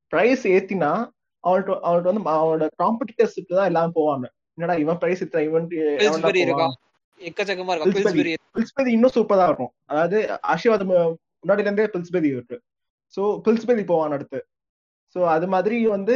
[0.08, 1.10] பிரைஸ் ஏத்தினா
[1.48, 4.26] அவன்கிட்ட அவன்கிட்ட வந்து அவனோட காம்படிட்டர்ஸ்க்கு தான் எல்லாம் போவாங்க.
[4.62, 5.68] என்னடா இவன் பிரைஸ் இத்தனை இவன்
[7.22, 7.88] எக்கச்சக்கமா இருக்கா?
[7.88, 8.32] Pillsbury.
[8.32, 9.72] பில்ஸ்பெரி பில்ஸ்பெரி இன்னும் சூப்பரா இருக்கும்.
[9.92, 10.18] அதாவது
[10.54, 12.58] ஆசீர்வாத் முன்னாடில இருந்தே பில்ஸ்பெரி இருக்கு.
[13.18, 14.40] ஸோ பில்ஸ்பெரி போவான் அடுத்து.
[15.16, 16.16] ஸோ அது மாதிரி வந்து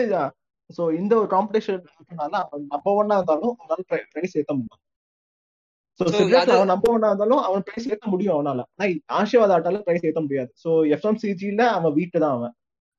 [0.69, 1.81] ஸோ இந்த ஒரு காம்படிஷன்
[2.71, 3.81] நம்பர் ஒன்னா இருந்தாலும் அவனால
[4.13, 4.81] பிரைஸ் ஏத்த முடியும்.
[5.99, 8.61] So, சிகரெட்ல அவன் நம்பர் ஒன்னா இருந்தாலும் அவன் பிரைஸ் ஏத்த முடியும் அவனால.
[8.73, 8.85] ஆனா
[9.19, 10.51] ஆசீர்வாத் ஆட்டால பிரைஸ் ஏத்த முடியாது.
[10.63, 12.53] ஸோ எஃப்எம்சிஜில அவன் வீட்டு தான் அவன்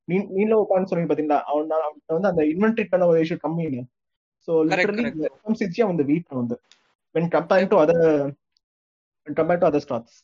[0.09, 1.41] நீ நீல உட்காந்து சொன்னீங்க பாத்தீங்களா?
[1.51, 3.83] அவன் அவன்கிட்ட வந்து அந்த இன்வென்ட்ரி பண்ண ஒரு இஷ்யூ கம்மின்னு
[4.49, 5.05] ஸோ லிட்டரலி.
[5.29, 6.57] எஃப்எம்சிஜி அவன் இந்த வீட்டு வந்து
[7.15, 8.01] when compared to other
[9.27, 10.15] when compared to other stocks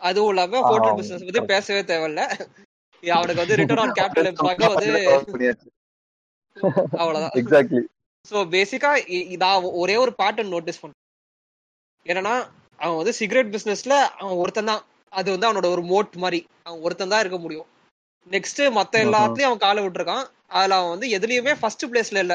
[0.00, 0.98] அதுவும் இல்லாம ஹோட்டல் ஆமா.
[0.98, 2.22] பிசினஸ் பத்தி பேசவே தேவையில்ல.
[3.02, 4.90] அவனுக்கு வந்து ரிட்டர்ன் ஆன் கேபிட்டல் எம்ப்ளாய்க்கு வந்து
[7.00, 7.34] அவ்வளவுதான்.
[7.40, 7.80] எக்ஸாக்ட்லி
[8.26, 8.90] சோ பேசிக்கா
[9.42, 11.04] நான் ஒரே ஒரு பேட்டர்ன் நோட்டீஸ் பண்றேன்
[12.06, 12.34] என்னன்னா
[12.78, 14.82] அவன் வந்து சிகரெட் பிசினஸ்ல அவன் ஒருத்தன் தான்.
[15.12, 16.40] அது வந்து அவனோட ஒரு மோட் மாதிரி.
[16.66, 17.68] அவன் ஒருத்தன் தான் இருக்க முடியும்.
[18.26, 18.94] நெக்ஸ்ட் மத்த.
[19.06, 20.24] எல்லாத்துலயும் அவன் காலை விட்டுருக்கான்.
[20.58, 22.34] அதுல அவன் வந்து எதுலயுமே ஃபர்ஸ்ட் பிளேஸ்ல இல்ல.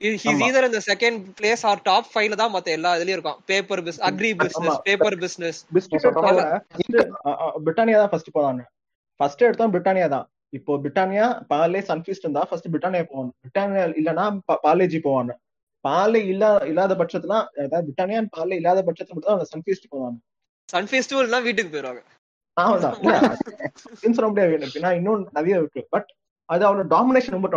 [0.00, 0.24] ஹிஸ்.
[0.46, 4.30] ஈதர் இந்த செகண்ட் பிளேஸ் ஆர் டாப் ஃபைவ்ல தான் மத்த எல்லா இதுலயும் இருக்கான் பேப்பர் பிஸ் agri
[4.42, 4.78] business.
[4.88, 5.58] Paper business
[7.66, 8.62] Britannia தான் ஃபர்ஸ்ட் போனாங்க
[9.20, 10.26] ஃபர்ஸ்ட் எடுத்தா பிரிட்டானியா தான்.
[10.58, 14.26] இப்போ பிரிட்டானியா பாலே சன்ஃபீஸ்ட் இருந்தா ஃபர்ஸ்ட் பிரிட்டானியா போவாங்க பிரிட்டானியா இல்லனா
[14.66, 15.32] பாலேஜி போவாங்க.
[15.84, 20.16] பாலே இல்ல இல்லாத பட்சத்துல அதாவது பிரிட்டானியா பாலே இல்லாத பட்சத்துல மட்டும் தான் சன்ஃபீஸ்ட் போவாங்க.
[20.68, 22.02] சன் ஃபெஸ்டிவல்னா வீட்டுக்கு போயிருவாங்க.
[22.56, 22.96] ஆமாதான்
[24.16, 24.72] சொல்ல முடியாது.
[24.78, 25.82] ஏன்னா இன்னும் நிறைய இருக்கு.
[25.94, 26.08] பட்
[26.48, 27.50] அது அவனோட டாமினேஷன் ரொம்ப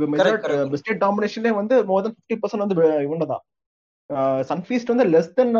[0.00, 0.38] இப்போ.
[0.72, 2.76] பிஸ்கெட் டாமினேஷன்லேயே வந்து மோர் தென் ஃபிஃப்டி பர்சன்ட் வந்து
[3.06, 3.44] இவங்க தான்
[4.50, 5.54] சன்ஃபீஸ்ட் வந்து லெஸ் தென்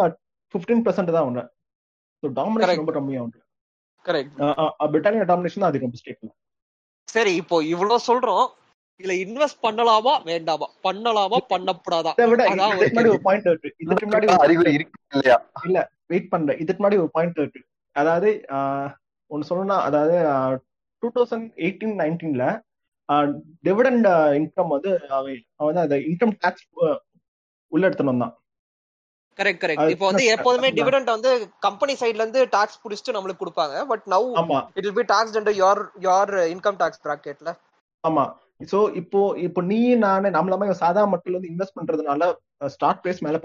[0.54, 1.44] ஃபிஃப்டீன் பர்சன்ட் தான் அவனு
[2.22, 2.28] ஸோ.
[2.38, 3.42] டாமினேஷன் ரொம்ப கம்மி அவனுக்கு
[4.04, 4.38] கரெக்ட்
[4.92, 6.30] பிரிட்டானியா டாமினேஷன் தான் அதிகம் பிஸ்கெட்ல
[7.08, 8.46] சரி இப்போ இவ்வளவு சொல்றோம்.
[9.00, 10.12] இதுல இன்வெஸ்ட் பண்ணலாமா?
[10.26, 10.66] வேண்டாமா.
[10.86, 11.36] பண்ணலாமா?
[11.98, 12.16] அதான்
[13.84, 14.26] இதுக்கு முன்னாடி
[15.14, 15.36] இல்லையா?
[16.10, 16.58] வெயிட் பண்றேன்.
[16.62, 17.60] இதுக்கு முன்னாடி ஒரு பாயிண்ட் இருக்கு.
[17.96, 18.90] அதாவது ஆஹ்,
[19.30, 20.16] ஒண்ணு சொல்லணும்னா அதாவது
[21.02, 22.44] டூ தௌசண்ட் எயிட்டீன் நைன்டீன்ல
[23.66, 25.38] டிவிடெண்ட் இன்கம் வந்து அவன்
[25.68, 26.66] வந்து அந்த இன்கம் டேக்ஸ்
[27.72, 28.34] உள்ள வந்தான்
[29.38, 30.68] கரெக்ட் கரெக்ட் இப்போ வந்து எப்போதுமே.
[30.76, 31.30] டிவிடெண்ட் வந்து
[31.66, 33.74] கம்பெனி சைடுல இருந்து டாக்ஸ் புடிச்சிட்டு நம்மளுக்கு கொடுப்பாங்க.
[33.90, 34.28] But now
[34.78, 37.52] it will be tax under your your income tax பிராக்கெட்ல
[38.04, 38.24] ஆமா.
[38.72, 42.30] சோ இப்போ இப்போ நீ நானு நம்மள சாதா மக்கள் வந்து இன்வெஸ்ட் பண்றதுனால
[42.76, 43.38] ஸ்டாக் பிரைஸ் மேல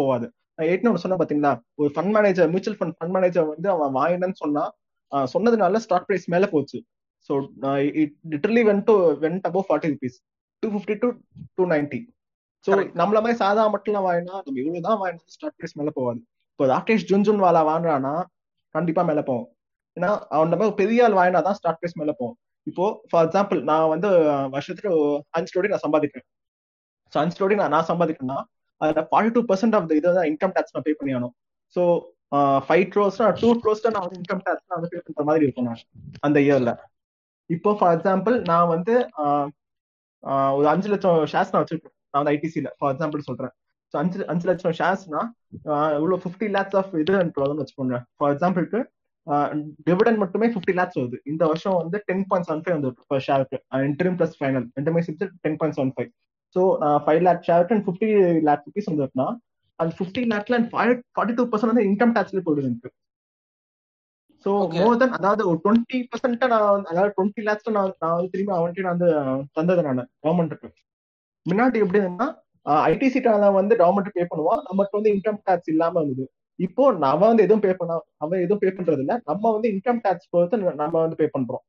[0.59, 1.51] நான் ஏற்கனவே ஒண்ணு சொன்னேன் பாத்தீங்களா?
[1.81, 4.63] ஒரு fund manager mutual fund fund manager வந்து அவன் வாங்கினேன்னு சொன்னா
[5.33, 6.77] சொன்னதுனால ஸ்டாக் பிரைஸ் மேல போச்சு.
[7.29, 7.33] So
[8.01, 10.17] it literally when to went above forty rupees
[10.63, 11.07] two fifty to
[11.57, 11.99] two ninety
[12.65, 12.71] so.
[12.99, 16.19] நம்மள மாதிரி சாதா மட்டும் வாங்கினா நம்ம இவ்வளவுதான் வாங்கினா ஸ்டாக் பிரைஸ் மேல போகாது
[16.51, 18.13] இப்போ ராகேஷ் ஜுன்ஜுன்வாலா வாங்குறானா
[18.75, 19.49] கண்டிப்பா மேல போகும்.
[19.97, 22.37] ஏன்னா அவன் நம்ம பெரிய ஆள் வாங்கினா தான் ஸ்டாக் பிரைஸ் மேல போகும்.
[22.67, 24.09] இப்போ ஃபார் எக்ஸாம்பிள் நான் வந்து
[24.55, 24.91] வருஷத்துக்கு
[25.37, 26.27] அஞ்சு கோடி நான் சம்பாதிக்கிறேன்.
[27.13, 28.39] ஸோ அஞ்சு கோடி நான் நான் சம்பாதிக்கிறேன்னா
[28.81, 31.33] அதுல ஃபார்ட்டி டூ பர்சன்ட் ஆஃப் இது தான் இன்கம் டேக்ஸ் நான் பே பண்ணி ஆகணும்.
[31.75, 31.81] ஸோ
[32.67, 35.83] ஃபைவ் க்ரோஸ்னா டூ க்ரோஸ் தான் நான் வந்து இன்கம் டேக்ஸ் வந்து பே பண்ற மாதிரி இருக்கும் நான்
[36.27, 36.71] அந்த இயர்ல
[37.49, 38.93] இப்போ ஃபார் எக்ஸாம்பிள் நான் வந்து
[40.57, 41.95] ஒரு அஞ்சு லட்சம் ஷேர்ஸ் நான் வச்சிருக்கேன்.
[42.11, 43.53] நான் வந்து ஐடிசியில் ஃபார் எக்ஸாம்பிள் சொல்றேன்.
[43.93, 45.21] ஸோ அஞ்சு அஞ்சு லட்சம் ஷேர்ஸ்னா
[45.97, 48.81] இவ்வளோ ஃபிஃப்டி லேக்ஸ் ஆஃப் இது வருதுன்னு வச்சுக்கோங்க ஃபார் எக்ஸாம்பிளுக்கு
[49.87, 51.17] டிவிடன் மட்டுமே ஃபிஃப்டி லேக்ஸ் வருது.
[51.31, 53.57] இந்த வருஷம் வந்து டென் பாயிண்ட் செவன் ஃபைவ் வந்து பர் ஷேருக்கு
[53.89, 56.09] இன்டர்வியூ பிளஸ் ஃபைனல் ரெண்டுமே சேர்த்து ten point seven five
[56.55, 56.63] so
[57.05, 58.09] five lakh ஷேருக்கு and fifty
[58.47, 59.27] lakh rupees வந்துருக்குன்னா
[59.79, 62.91] அந்த ஃபிஃப்டி லேக்ல ஃபார்ட்டி டூ பர்சன்ட் வந்து இன்கம் டேக்ஸ்ல போயிடுது எனக்கு.
[64.45, 64.79] So Okay.
[64.79, 68.85] மோர் தென் அதாவது ஒரு டுவெண்ட்டி பர்சன்ட் நான் அதாவது டுவெண்ட்டி லேக்ஸ் நான் நான் வந்து திரும்பி அவன்கிட்ட
[68.87, 69.09] நான் வந்து
[69.53, 70.69] தந்தது நான் கவர்மெண்ட்டுக்கு
[71.45, 72.27] முன்னாடி எப்படின்னா
[72.89, 73.19] ஐடிசி
[73.57, 76.25] வந்து கவர்மெண்ட் பே பண்ணுவான் நமக்கு வந்து இன்கம் டேக்ஸ் இல்லாம இருந்தது.
[76.59, 79.13] இப்போ அவன் வந்து எதுவும் பே பண்ண அவன் எதுவும் பே பண்றது இல்ல.
[79.29, 81.63] நம்ம வந்து இன்கம் டேக்ஸ் பொறுத்து நம்ம வந்து பே பண்றோம்.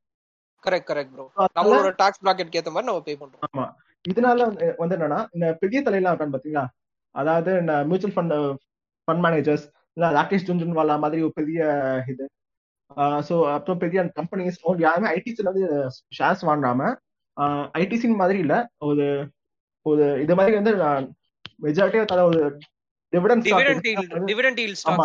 [0.65, 1.25] கரெக்ட் கரெக்ட் ப்ரோ
[1.57, 3.45] நம்மளோட டாக்ஸ் பிராக்கெட் ஏத்த மாதிரி நம்ம பே பண்றோம்.
[3.49, 3.67] ஆமா.
[4.05, 6.65] இதனால வந்து வந்து என்னன்னா இந்த பெரிய தலையெல்லாம் இருக்கான்னு பாத்தீங்களா?
[7.15, 8.37] அதாவது இந்த மியூச்சுவல் ஃபண்ட்
[9.09, 11.59] ஃபண்ட் மேனேஜர்ஸ் இல்ல ராகேஷ் ஜுன்ஜுன்வாலா மாதிரி ஒரு பெரிய
[12.13, 12.25] இது.
[13.29, 15.67] ஸோ அப்புறம் பெரிய கம்பெனிஸ் யாருமே ஐடிசில வந்து
[16.19, 16.91] ஷேர்ஸ் வாங்காம
[17.81, 18.55] ஐடிசி மாதிரி இல்ல.
[18.89, 19.07] ஒரு
[19.87, 20.73] ஒரு இது மாதிரி வந்து
[21.65, 22.41] மெஜாரிட்டியா தர ஒரு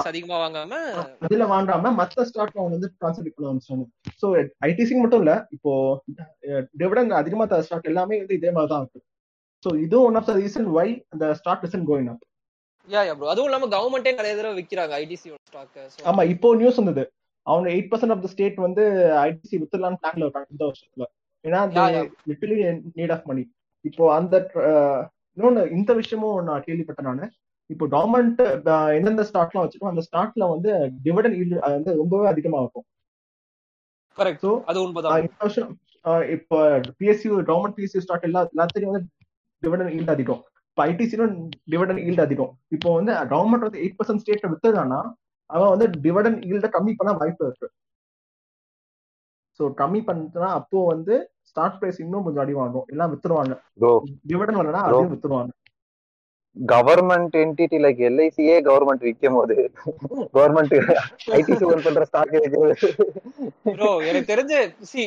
[0.08, 0.74] அதிகமா வாங்காம?
[1.26, 5.72] அதுல வாங்காம மத்த ஸ்டாக் அவங்க வந்து கான்சென்ட்ரேட் பண்ண ஆரம்பிச்சாங்க ஐடிசி மட்டும் இல்ல இப்போ
[6.80, 9.02] டிவிடெண்ட் அதிகமா தர ஸ்டாக் எல்லாமே வந்து இதே மாதிரி தான் இருக்கு.
[9.63, 12.24] ஸோ இதுவும் one of the reason why அந்த stock isn't going up
[12.88, 17.04] yeah yeah bro அதுவும் இல்லாம கவர்மெண்டே நிறைய தடவை விக்கிறாங்க ஐடிசி ஸ்டாக் ஆமா இப்போ நியூஸ் வந்தது.
[17.52, 18.84] அவங்க eight percent of the state வந்து
[19.28, 21.06] ஐடிசி வித்துலான்னு பிளான்ல இருக்காங்க இந்த வருஷத்துல.
[21.46, 21.60] ஏன்னா.
[22.30, 22.58] லிட்டலி
[22.98, 23.44] நீட் ஆஃப் மணி
[23.88, 24.36] இப்போ அந்த
[25.36, 27.26] இன்னொன்னு இந்த விஷயமும் நான் கேள்விப்பட்டேன் நானு.
[27.74, 28.42] இப்போ கவர்மெண்ட்
[28.98, 30.72] எந்தெந்த ஸ்டாக்லாம் வச்சிருக்கோம் அந்த ஸ்டாக்ல வந்து
[31.04, 32.86] டிவிடன் வந்து ரொம்பவே அதிகமா இருக்கும்.
[34.18, 35.22] கரெக்ட் அது உண்மைதான்.
[35.22, 35.72] இந்த வருஷம்
[36.36, 36.58] இப்போ
[37.00, 39.10] பிஎஸ்யூ கவர்மெண்ட் பிஎஸ்யூ ஸ்டாக் எல்லா எல்லாத்துலயும் வந்து
[39.64, 40.42] டிவிடன் ஈல்ட் அதிகம்.
[40.70, 41.36] இப்போ ஐடிசிலும்
[41.72, 42.52] டிவிடன் ஈல்ட் அதிகம்.
[42.76, 45.00] இப்போ வந்து கவர்மெண்ட் வந்து எயிட் பர்சன்ட் ஸ்டேட் வித்ததானா
[45.50, 47.70] அவன் வந்து டிவிடன் ஈல்ட கம்மி பண்ண வாய்ப்பு இருக்கு.
[49.60, 51.16] ஸோ கம்மி பண்ணினா அப்போ வந்து
[51.50, 52.86] ஸ்டாக் பிரைஸ் இன்னும் கொஞ்சம் அடி வாங்கும்.
[52.94, 53.56] எல்லாம் வித்துருவாங்க.
[54.30, 54.84] டிவிடன் வரலனா.
[54.88, 55.52] அதையும் வித்துருவாங்க.
[56.56, 59.56] கவர்மெண்ட் என்டிட்டி லைக் எல்ஐசியே கவர்மெண்ட் விற்கும் போது
[60.36, 60.74] கவர்மெண்ட்
[61.38, 62.34] ஐடிசி ஓன் பண்ற ஸ்டாக்
[63.76, 64.60] ப்ரோ எனக்கு தெரிஞ்சு
[64.92, 65.04] சி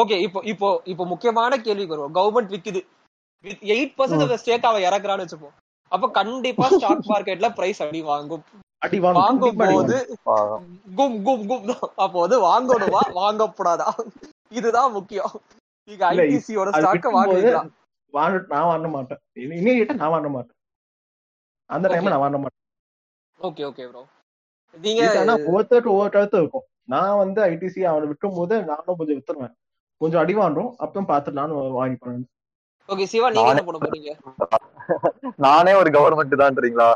[0.00, 2.82] ஓகே இப்போ இப்போ இப்போ முக்கியமான கேள்விக்கு வருவோம் கவர்மெண்ட் விக்குது.
[3.44, 5.54] வித் எயிட் பர்சன்ட் ஸ்டேக் அவன் இறக்குறான்னு வச்சுப்போம்.
[5.92, 8.44] அப்ப கண்டிப்பா ஸ்டாக் மார்க்கெட்ல பிரைஸ் அடி வாங்கும்.
[8.82, 9.96] அடி வாங்கும் போது.
[10.96, 11.66] கும் கும் கும்.
[11.96, 13.00] அப்போ வந்து வாங்கணுமா?
[13.20, 13.88] வாங்கக்கூடாதா
[14.50, 15.34] இதுதான் முக்கியம்.
[15.88, 17.10] நீங்க ஐடிசியோட ஸ்டாக்க
[18.48, 19.20] நான் வாங்க மாட்டேன்.
[19.38, 20.56] இமீடியட்டா நான் வாங்க மாட்டேன்.
[21.70, 22.12] அந்த டைம்ல Okay.
[22.14, 22.58] நான் வாங்க மாட்டேன்.
[23.40, 24.02] ஓகே ஓகே ப்ரோ
[24.74, 26.66] நீங்க ஆனா ஒவ்வொருத்தருக்கு ஒவ்வொரு கருத்து இருக்கும்.
[26.88, 29.54] நான் வந்து ஐடிசி அவனை விற்கும் போது நானும் கொஞ்சம் வித்துருவேன்.
[30.00, 32.22] கொஞ்சம் அடி வாங்கும் அப்புறம் பார்த்துட்டு நானும் வாங்கிப்பேன்
[32.88, 34.10] ஓகே சிவா நீங்க நானே- என்ன பண்ண போறீங்க?
[35.36, 36.88] நானே ஒரு government தான்றீங்களா?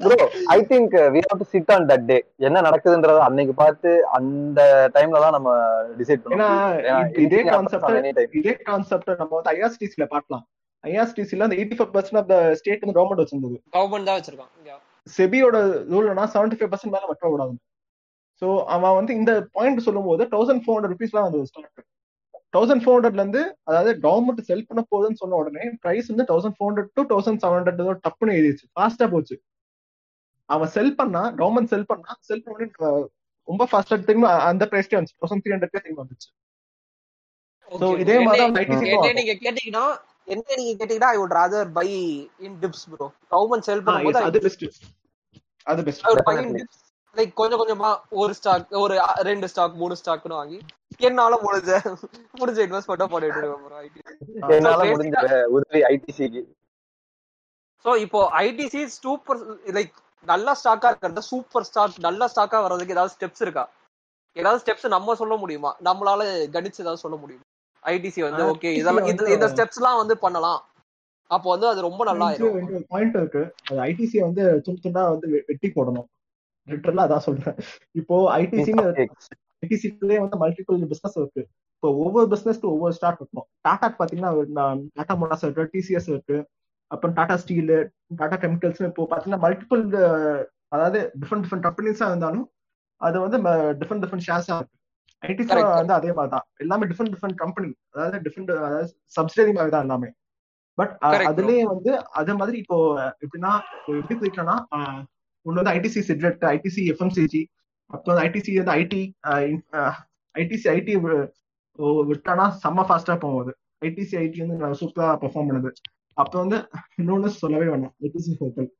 [0.00, 0.16] Bro
[0.50, 4.60] I think we have to sit on that day என்ன நடக்குதுன்றத அன்னைக்கு பார்த்து அந்த
[4.94, 5.50] டைம்ல தான் நம்ம
[5.98, 10.44] டிசைட் ஏன்னா பண்ணணும் இது- கான்செப்ட் இதே கான்செப்ட் நம்ம வந்து ஐஆர்சிடிசில பார்க்கலாம்.
[10.84, 13.56] ஐஆர்சிடிசில அந்த eighty five percent of the state வந்து கவர்மெண்ட் வச்சிருந்தது.
[13.76, 14.78] கவர்மெண்ட் தான் வச்சிருக்கான் Yeah.
[15.06, 15.56] செபியோட
[15.92, 17.54] ரூல்னா செவன்டி ஃபைவ் பர்சன்ட் மேல வட்ட கூடாது
[18.42, 21.80] ஸோ அவன் வந்து இந்த பாயிண்ட் சொல்லும் போது தௌசண்ட் ஃபோர் ஹண்ட்ரட் ருபீஸ்லாம் வந்து ஸ்டார்ட்
[22.54, 26.70] தௌசண்ட் ஃபோர் ஹண்ட்ரட்ல இருந்து அதாவது கவர்மெண்ட் செல் பண்ண போகுதுன்னு சொன்ன உடனே பிரைஸ் வந்து thousand four
[26.70, 29.36] hundred to thousand seven hundred டப்புன்னு ஏறிச்சு ஃபாஸ்டா போச்சு
[30.48, 32.66] அவன் செல் பண்ணா கவர்மெண்ட் செல் பண்ணா செல் பண்ணி
[33.48, 36.28] ரொம்ப ஃபாஸ்டா திரும்ப அந்த பிரைஸ்க்கே வந்துச்சு தௌசண்ட் த்ரீ ஹண்ட்ரட்கே திரும்ப வந்துச்சு.
[38.02, 38.44] இதே மாதிரி.
[39.16, 39.84] நீங்க கேட்டீங்கன்னா
[40.28, 41.86] என்ன நீங்க கேட்டீங்கன்னா I would rather buy
[42.46, 44.64] in dips bro government sell பண்ணும்போது அது பெஸ்ட்
[45.66, 46.04] அது பெஸ்ட்.
[47.16, 48.96] லைக் கொஞ்சம் கொஞ்சமா ஒரு ஸ்டாக் ஒரு
[49.28, 50.58] ரெண்டு ஸ்டாக் மூணு ஸ்டாக்னு வாங்கி
[51.08, 51.70] என்னால முடிஞ்ச
[52.40, 54.54] முடிஞ்ச இன்வெஸ்ட்மெண்ட்டா பண்ணிட்டு இருக்கேன்.
[54.56, 55.24] என்னால So, முடிஞ்ச
[55.56, 56.42] உதவி ஐடிசிக்கு
[57.84, 59.38] சோ இப்போ ஐடிசி சூப்பர்
[59.76, 59.92] லைக்
[60.26, 63.64] நல்ல ஸ்டாக்கா இருக்கிறது சூப்பர் ஸ்டாக் நல்ல ஸ்டாக்கா வர்றதுக்கு ஏதாவது ஸ்டெப்ஸ் இருக்கா?
[64.36, 65.70] ஏதாவது ஸ்டெப்ஸ் நம்ம சொல்ல முடியுமா?
[65.88, 66.22] நம்மளால
[66.56, 67.46] கணிச்சு ஏதாவது சொல்ல முடியுமா?
[67.84, 70.60] ஐடிசி வந்து ITC ஓகே இதெல்லாம் இந்த ஸ்டெப்ஸ் எல்லாம் வந்து பண்ணலாம்.
[71.30, 73.42] அப்போ வந்து அது ரொம்ப நல்லா ஒரு பாயிண்ட் இருக்கு.
[73.70, 76.08] அது ஐடிசி வந்து துண்டு துண்டா வந்து வெட்டி போடணும்.
[76.68, 77.56] லிட்டரலா அதான் சொல்றேன்.
[78.00, 78.72] இப்போ ஐடிசி
[79.62, 81.42] ஐடிசிலே வந்து மல்டிபிள் பிசினஸ் இருக்கு.
[81.76, 84.32] இப்போ ஒவ்வொரு பிசினஸ்க்கு ஒவ்வொரு ஸ்டார்ட் இருக்கும் டாடா பாத்தீங்கன்னா
[84.98, 86.38] டாடா மோட்டார்ஸ் இருக்கு டிசிஎஸ் இருக்கு
[86.90, 87.74] அப்புறம் டாடா ஸ்டீல்
[88.20, 89.82] டாடா கெமிக்கல்ஸ் இப்போ பாத்தீங்கன்னா மல்டிபிள்
[90.74, 92.46] அதாவது டிஃப்ரெண்ட் டிஃப்ரெண்ட் கம்பெனிஸா இருந்தாலும்
[93.00, 93.38] அது வந்து
[93.80, 94.76] டிஃப்ரெண்ட் டிஃப்ரெண்ட் ஷேர்ஸா இருக்கு.
[95.22, 95.70] Correct.
[95.80, 100.08] வந்து அதே மாதிரி தான் எல்லாமே டிஃப்ரெண்ட் டிஃப்ரெண்ட் கம்பெனி அதாவது டிஃப்ரெண்ட் அதாவது சப்சிடரி மாதிரி தான் எல்லாமே.
[100.78, 100.92] பட்.
[101.30, 102.76] அதுலயே வந்து அதே மாதிரி இப்போ
[103.24, 103.52] எப்படின்னா
[103.98, 104.56] எப்படி போயிட்டோம்னா
[105.46, 107.42] ஒன்று வந்து ஐடிசி சிட்ரெட் ஐடிசி எஃப்எம்சிஜி
[107.94, 109.00] அப்புறம் ஐடிசி வந்து ஐடி
[110.34, 110.92] ஐடிசி ஐடி
[112.10, 113.52] விட்டானா செம்ம ஃபாஸ்டா போகுது
[113.88, 115.70] ஐடிசி ஐடி வந்து சூப்பரா பெர்ஃபார்ம் பண்ணுது.
[116.20, 116.58] அப்புறம் வந்து
[117.00, 117.94] இன்னொன்னு சொல்லவே வேணாம்.
[118.06, 118.70] ITC hotel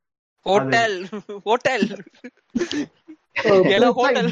[0.47, 0.97] hotel
[3.99, 4.31] hotel.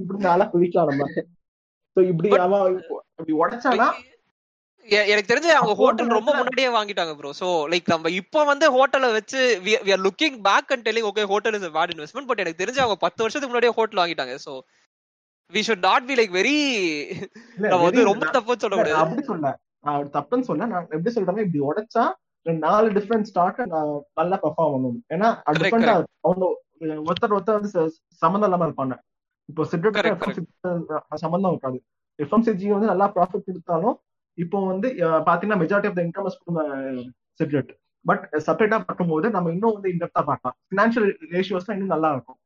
[0.00, 0.44] இப்படி நாளா
[0.90, 1.08] நம்ம
[1.96, 2.64] So இப்படி அவன்
[3.18, 3.86] இப்படி உடைச்சானா
[5.12, 9.40] எனக்கு தெரிஞ்சு அவங்க ஹோட்டல் ரொம்ப முன்னாடியே வாங்கிட்டாங்க ப்ரோ சோ லைக் நம்ம இப்போ வந்து ஹோட்டலை வச்சு
[9.66, 12.98] we are looking back and telling okay hotel is bad investment but எனக்கு தெரிஞ்சு அவங்க
[13.06, 14.36] பத்து வருஷத்துக்கு முன்னாடியே ஹோட்டல் வாங்கிட்டாங்க.
[14.46, 14.52] So
[15.52, 16.56] we should not be like very
[17.72, 19.02] நம்ம வந்து ரொம்ப தப்பு சொல்ல முடியாது.
[19.02, 19.54] அப்படி சொல்ல
[19.88, 22.04] நான் தப்புன்னு சொல்ல நான் எப்படி சொல்றேன்னா இப்படி உடைச்சா
[22.46, 23.60] நாலு டிஃபரெண்ட் ஸ்டாக்
[24.20, 25.94] நல்லா பெர்ஃபார்ம் பண்ணும் ஏன்னா டிஃபரெண்டா
[26.26, 26.44] அவங்க
[27.08, 27.70] ஒருத்தர் ஒருத்தர் வந்து
[28.22, 28.94] சம்மந்தம் இல்லாம இருப்பாங்க.
[29.50, 29.96] இப்போ சிட்ரட்
[31.24, 31.78] சம்மந்தம் இருக்காது.
[32.18, 33.96] எஃப்எம்சிஜி வந்து நல்லா ப்ராஃபிட் கொடுத்தாலும்
[34.38, 34.88] இப்போ வந்து
[35.28, 36.26] பாத்தீங்கன்னா majority of the income
[37.40, 37.70] cigarette
[38.04, 40.56] but செப்பரேட்டா பார்க்கும்போது நம்ம இன்னும் வந்து இன்டெப்தா பார்க்கலாம்.
[40.72, 42.38] பினான்சியல் ரேஷியோஸ் இன்னும் நல்லா இருக்கும்.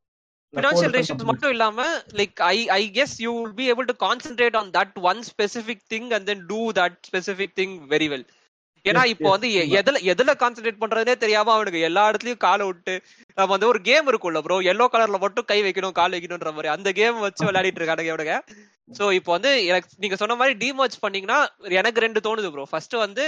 [0.54, 1.80] ஃபினான்ஷியல் ரேஷியோஸ் மட்டும் இல்லாம
[2.20, 6.08] like I I guess you will be able to concentrate on that one specific thing
[6.16, 8.26] and then do that specific thing very well
[8.84, 9.48] ஏன்னா இப்போ வந்து.
[9.78, 12.94] எதுல எதுல கான்சென்ட்ரேட் பண்றதே தெரியாம அவனுக்கு எல்லா இடத்துலயும் காலை விட்டு
[13.38, 16.70] நம்ம வந்து ஒரு கேம் இருக்கும்ல ப்ரோ எல்லோ கலர்ல மட்டும் கை வைக்கணும் கால் வைக்கணும்ன்ற மாதிரி.
[16.76, 18.36] அந்த கேம் வச்சு விளையாடிட்டு இருக்கானுங்க இவனுங்க.
[18.98, 21.38] சோ இப்போ வந்து எனக்கு நீங்க சொன்ன மாதிரி டிமர்ஜ் பண்ணீங்கன்னா
[21.80, 23.24] எனக்கு ரெண்டு தோணுது ப்ரோ ஃபர்ஸ்ட் வந்து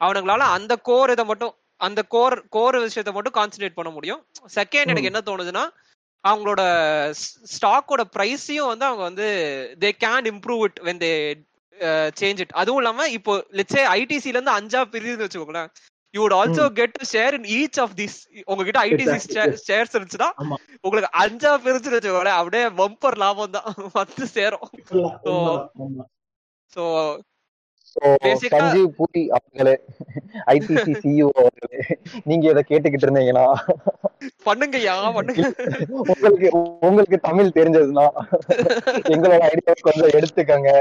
[0.00, 4.20] அவனுங்களால அந்த கோர் இதை மட்டும் அந்த கோர் கோர் விஷயத்தை மட்டும் கான்சென்ட்ரேட் பண்ண முடியும்.
[4.56, 5.64] செகண்ட் எனக்கு என்ன தோணுதுன்னா
[6.24, 6.62] அவங்களோட
[7.52, 9.26] ஸ்டாக்கோட ப்ரைஸையும் வந்து அவங்க வந்து
[9.82, 11.10] they can improve it when they
[12.20, 15.68] change it அதுவும் இல்லாம இப்போ லெட்ஸே ஐடிசில இருந்து அஞ்சா பிரியுதுன்னு வச்சுக்கோங்களேன்.
[16.12, 19.18] You would also get to share in each of this உங்ககிட்ட ஐடிசி.
[19.68, 20.30] ஷேர்ஸ் இருந்துச்சுன்னா.
[20.80, 22.38] உங்களுக்கு அஞ்சா பிரிச்சுன்னு வச்சுக்கோங்களேன்.
[22.40, 23.74] அப்படியே பம்பர் லாபம் தான்.
[23.92, 24.68] வந்து சேரும்.
[26.70, 27.28] Basic-ஆ-
[28.52, 29.74] சஞ்சீவ் பூரி அவர்களே
[30.54, 31.80] ஐடிசி சிஇஓ அவர்களே
[32.30, 33.44] நீங்க இதை கேட்டுக்கிட்டு இருந்தீங்கன்னா.
[34.46, 35.44] பண்ணுங்கய்யா பண்ணுங்க.
[36.12, 36.48] உங்களுக்கு
[36.88, 38.06] உங்களுக்கு தமிழ் தெரிஞ்சதுன்னா
[39.14, 40.72] எங்களோட ஐடியா கொஞ்சம் எடுத்துக்கங்க.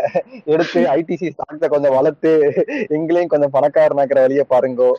[0.54, 2.34] எடுத்து ஐடிசி ஸ்டாக்ஸ கொஞ்சம் வளர்த்து
[2.98, 4.92] எங்களையும் கொஞ்சம் பணக்காரனாக்குற வழிய பாருங்கோ.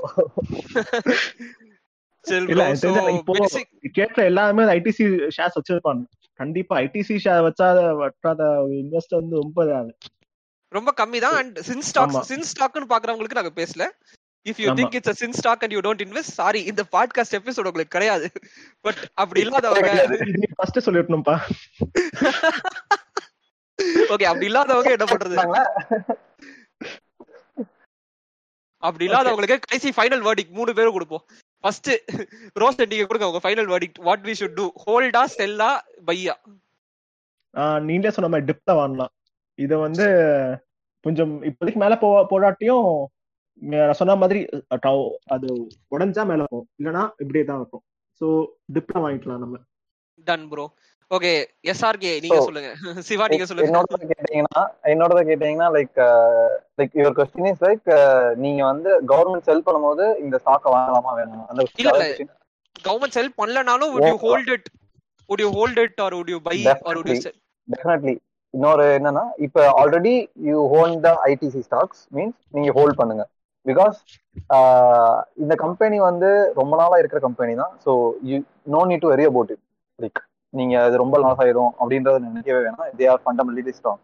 [3.98, 5.04] கேட்ட எல்லாருமே ஐடிசி
[5.36, 6.02] ஷேர்ஸ் வச்சிருப்பாங்க.
[6.40, 8.42] கண்டிப்பா ஐடிசி ஷேர் வச்சாத வட்டாத
[8.82, 9.58] இன்வெஸ்டர் வந்து ரொம்ப.
[10.76, 11.36] ரொம்ப கம்மி தான்.
[11.40, 12.24] அண்ட் சின் ஸ்டாக்ஸ் ஆமா.
[12.30, 13.86] சின் ஸ்டாக்னு பாக்குறவங்களுக்கு நாங்க பேசல.
[14.46, 14.68] If you.
[14.78, 18.28] Think it's sin stock and you don't invest sorry இந்த பாட்காஸ்ட் எபிசோட் உங்களுக்கு கிடையாது.
[18.86, 19.90] பட் அப்படி இல்லாதவங்க
[20.58, 21.36] ஃபர்ஸ்ட் சொல்லிடணும்ப்பா.
[24.12, 25.36] ஓகே அப்படி இல்லாதவங்க என்ன பண்றது?
[28.82, 31.24] அப்படி இல்லாதவங்களுக்கு கடைசி ஃபைனல் வேர்டிக் மூணு பேரும் கொடுப்போம்.
[31.64, 31.90] ஃபர்ஸ்ட்
[32.60, 35.70] ரோஸ் நீங்க கொடுங்க உங்க final verdict what we should do ஹோல்டா செல்லா
[36.08, 36.34] பையா
[37.88, 39.12] நீங்களே சொன்ன மாதிரி டிப்ல வாங்கலாம்.
[39.64, 40.06] இத வந்து
[41.04, 42.10] கொஞ்சம் இப்போதைக்கு மேல போ
[43.62, 44.40] நான் சொன்ன மாதிரி
[45.34, 45.48] அது
[45.94, 47.82] உடஞ்சா மேல போகும் இல்லனா இப்படியே தான் இருக்கும்.
[48.20, 48.26] சோ
[48.74, 49.56] டிப்ல வாங்கிக்கலாம் நம்ம.
[50.26, 50.64] டன் ப்ரோ
[51.10, 51.32] ஓகே
[51.70, 52.70] எஸ்ஆர்கே நீங்க சொல்லுங்க.
[53.08, 53.68] சிவா நீங்க சொல்லுங்க.
[53.68, 55.98] என்னோட கேட்டீங்கன்னா என்னோட கேட்டீங்கன்னா like
[56.78, 57.88] like your question is like
[58.36, 61.44] நீங்க வந்து கவர்மெண்ட் செல் பண்ணும்போது இந்த ஸ்டாக்க வாங்கலாமா வேணாமா?
[61.46, 61.66] அந்த.
[62.84, 64.26] கவர்மெண்ட் செல் பண்ணலனாலும் would you Okay.
[64.26, 64.66] hold it?
[65.30, 67.20] Would you hold it or would you buy or would you Definitely.
[67.20, 67.38] sell?
[67.68, 68.14] Definitely
[68.54, 70.14] இன்னொரு என்னன்னா இப்ப already
[70.48, 73.24] you hold the ITC stocks means நீங்க ஹோல்ட் பண்ணுங்க.
[73.66, 73.96] பிகாஸ்
[75.42, 76.28] இந்த கம்பெனி வந்து
[76.60, 77.72] ரொம்ப நாளா இருக்கிற கம்பெனி தான்.
[77.84, 77.90] So
[78.28, 78.36] you
[78.74, 79.64] no need to worry about it
[79.98, 80.20] like
[80.54, 82.88] நீங்க அது ரொம்ப லாஸ் ஆயிடும் அப்படின்றத நினைக்கவே வேணாம்.
[83.00, 84.00] They are fundamentally strong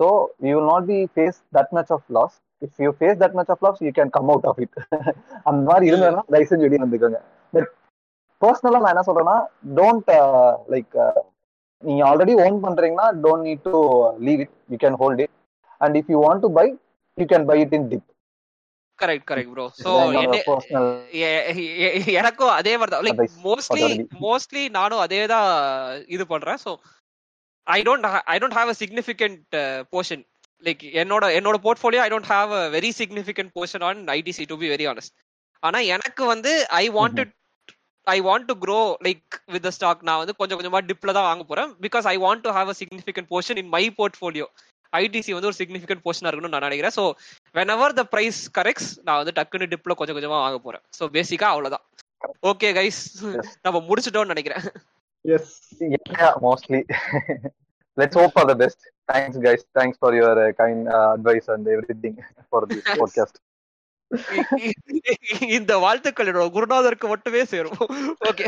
[0.00, 0.06] so
[0.48, 3.64] you will not be face that much of loss if you face that much of
[3.66, 4.78] loss you can come out of it
[5.48, 7.20] அந்த மாதிரி இருந்ததுன்னா தயவு செஞ்சு வெளியே வந்துக்கோங்க.
[7.54, 7.68] பட்
[8.42, 9.36] பர்சனலாக நான் என்ன சொல்றேன்னா
[9.80, 10.10] டோன்ட்
[10.74, 10.96] லைக்
[11.82, 13.80] நீங்க ஆல்ரெடி ஓன் பண்றீங்கன்னா don't need to
[14.26, 15.34] leave it you can hold it
[15.80, 16.66] and if you want to buy
[17.18, 18.06] you can buy it in dip
[18.98, 19.90] correct correct bro so
[22.20, 23.04] எனக்கும் அதே மாதிரி தான்.
[23.06, 23.36] லைக்.
[23.44, 23.84] மோஸ்ட்லி.
[24.24, 25.48] மோஸ்ட்லி நானும் அதே தான்
[26.06, 26.60] இது பண்றேன்.
[26.64, 26.72] So
[27.66, 29.56] I don't I don't have a significant
[29.92, 30.22] portion
[30.64, 34.68] like என்னோட என்னோட portfolio I don't have a very significant portion on ITC to be
[34.74, 35.14] very honest
[35.62, 37.32] ஆனா எனக்கு வந்து I wanted
[38.06, 41.44] I want to grow like with the stock நான் வந்து கொஞ்சம் கொஞ்சமா டிப்ல தான் வாங்க
[41.50, 41.70] போறேன்.
[41.86, 44.48] Because I want to have a significant portion in my portfolio
[44.92, 46.96] ITC வந்து ஒரு சிக்னிஃபிகண்ட் போர்ஷனா இருக்கணும்னு நான் நினைக்கிறேன்.
[46.98, 47.04] So
[47.76, 50.84] whenever the price corrects நான் வந்து டக்குன்னு டிப்ல கொஞ்சம் கொஞ்சமா வாங்க போறேன்.
[50.98, 51.84] ஸோ பேசிக்கா அவ்வளவுதான்.
[52.52, 53.02] ஓகே கைஸ்
[53.66, 54.64] நம்ம முடிச்சிட்டோம்னு நினைக்கிறேன்.
[55.36, 55.54] Yes
[56.18, 56.82] yeah mostly.
[58.00, 58.78] Let's hope for the best.
[59.10, 59.62] Thanks guys.
[59.78, 62.14] Thanks for your uh, kind uh, advice and everything
[62.50, 63.34] for this podcast.
[65.56, 67.80] இந்த வாழ்த்துக்கள் என்னோட குருநாதருக்கு மட்டுமே சேரும்
[68.30, 68.46] ஓகே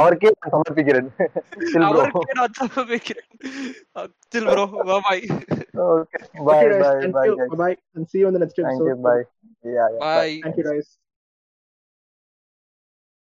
[0.00, 1.08] அவருக்கே நான் சமர்ப்பிக்கிறேன்.
[1.88, 3.28] அவருக்கே நான் சமர்ப்பிக்கிறேன்
[4.34, 4.66] chill bro
[5.06, 5.24] bye
[5.80, 8.96] okay bye bye bye guys bye and see you in the next thank episode you
[9.04, 9.20] bye
[9.64, 10.16] yeah, yeah bye.
[10.16, 10.88] Bye thank you guys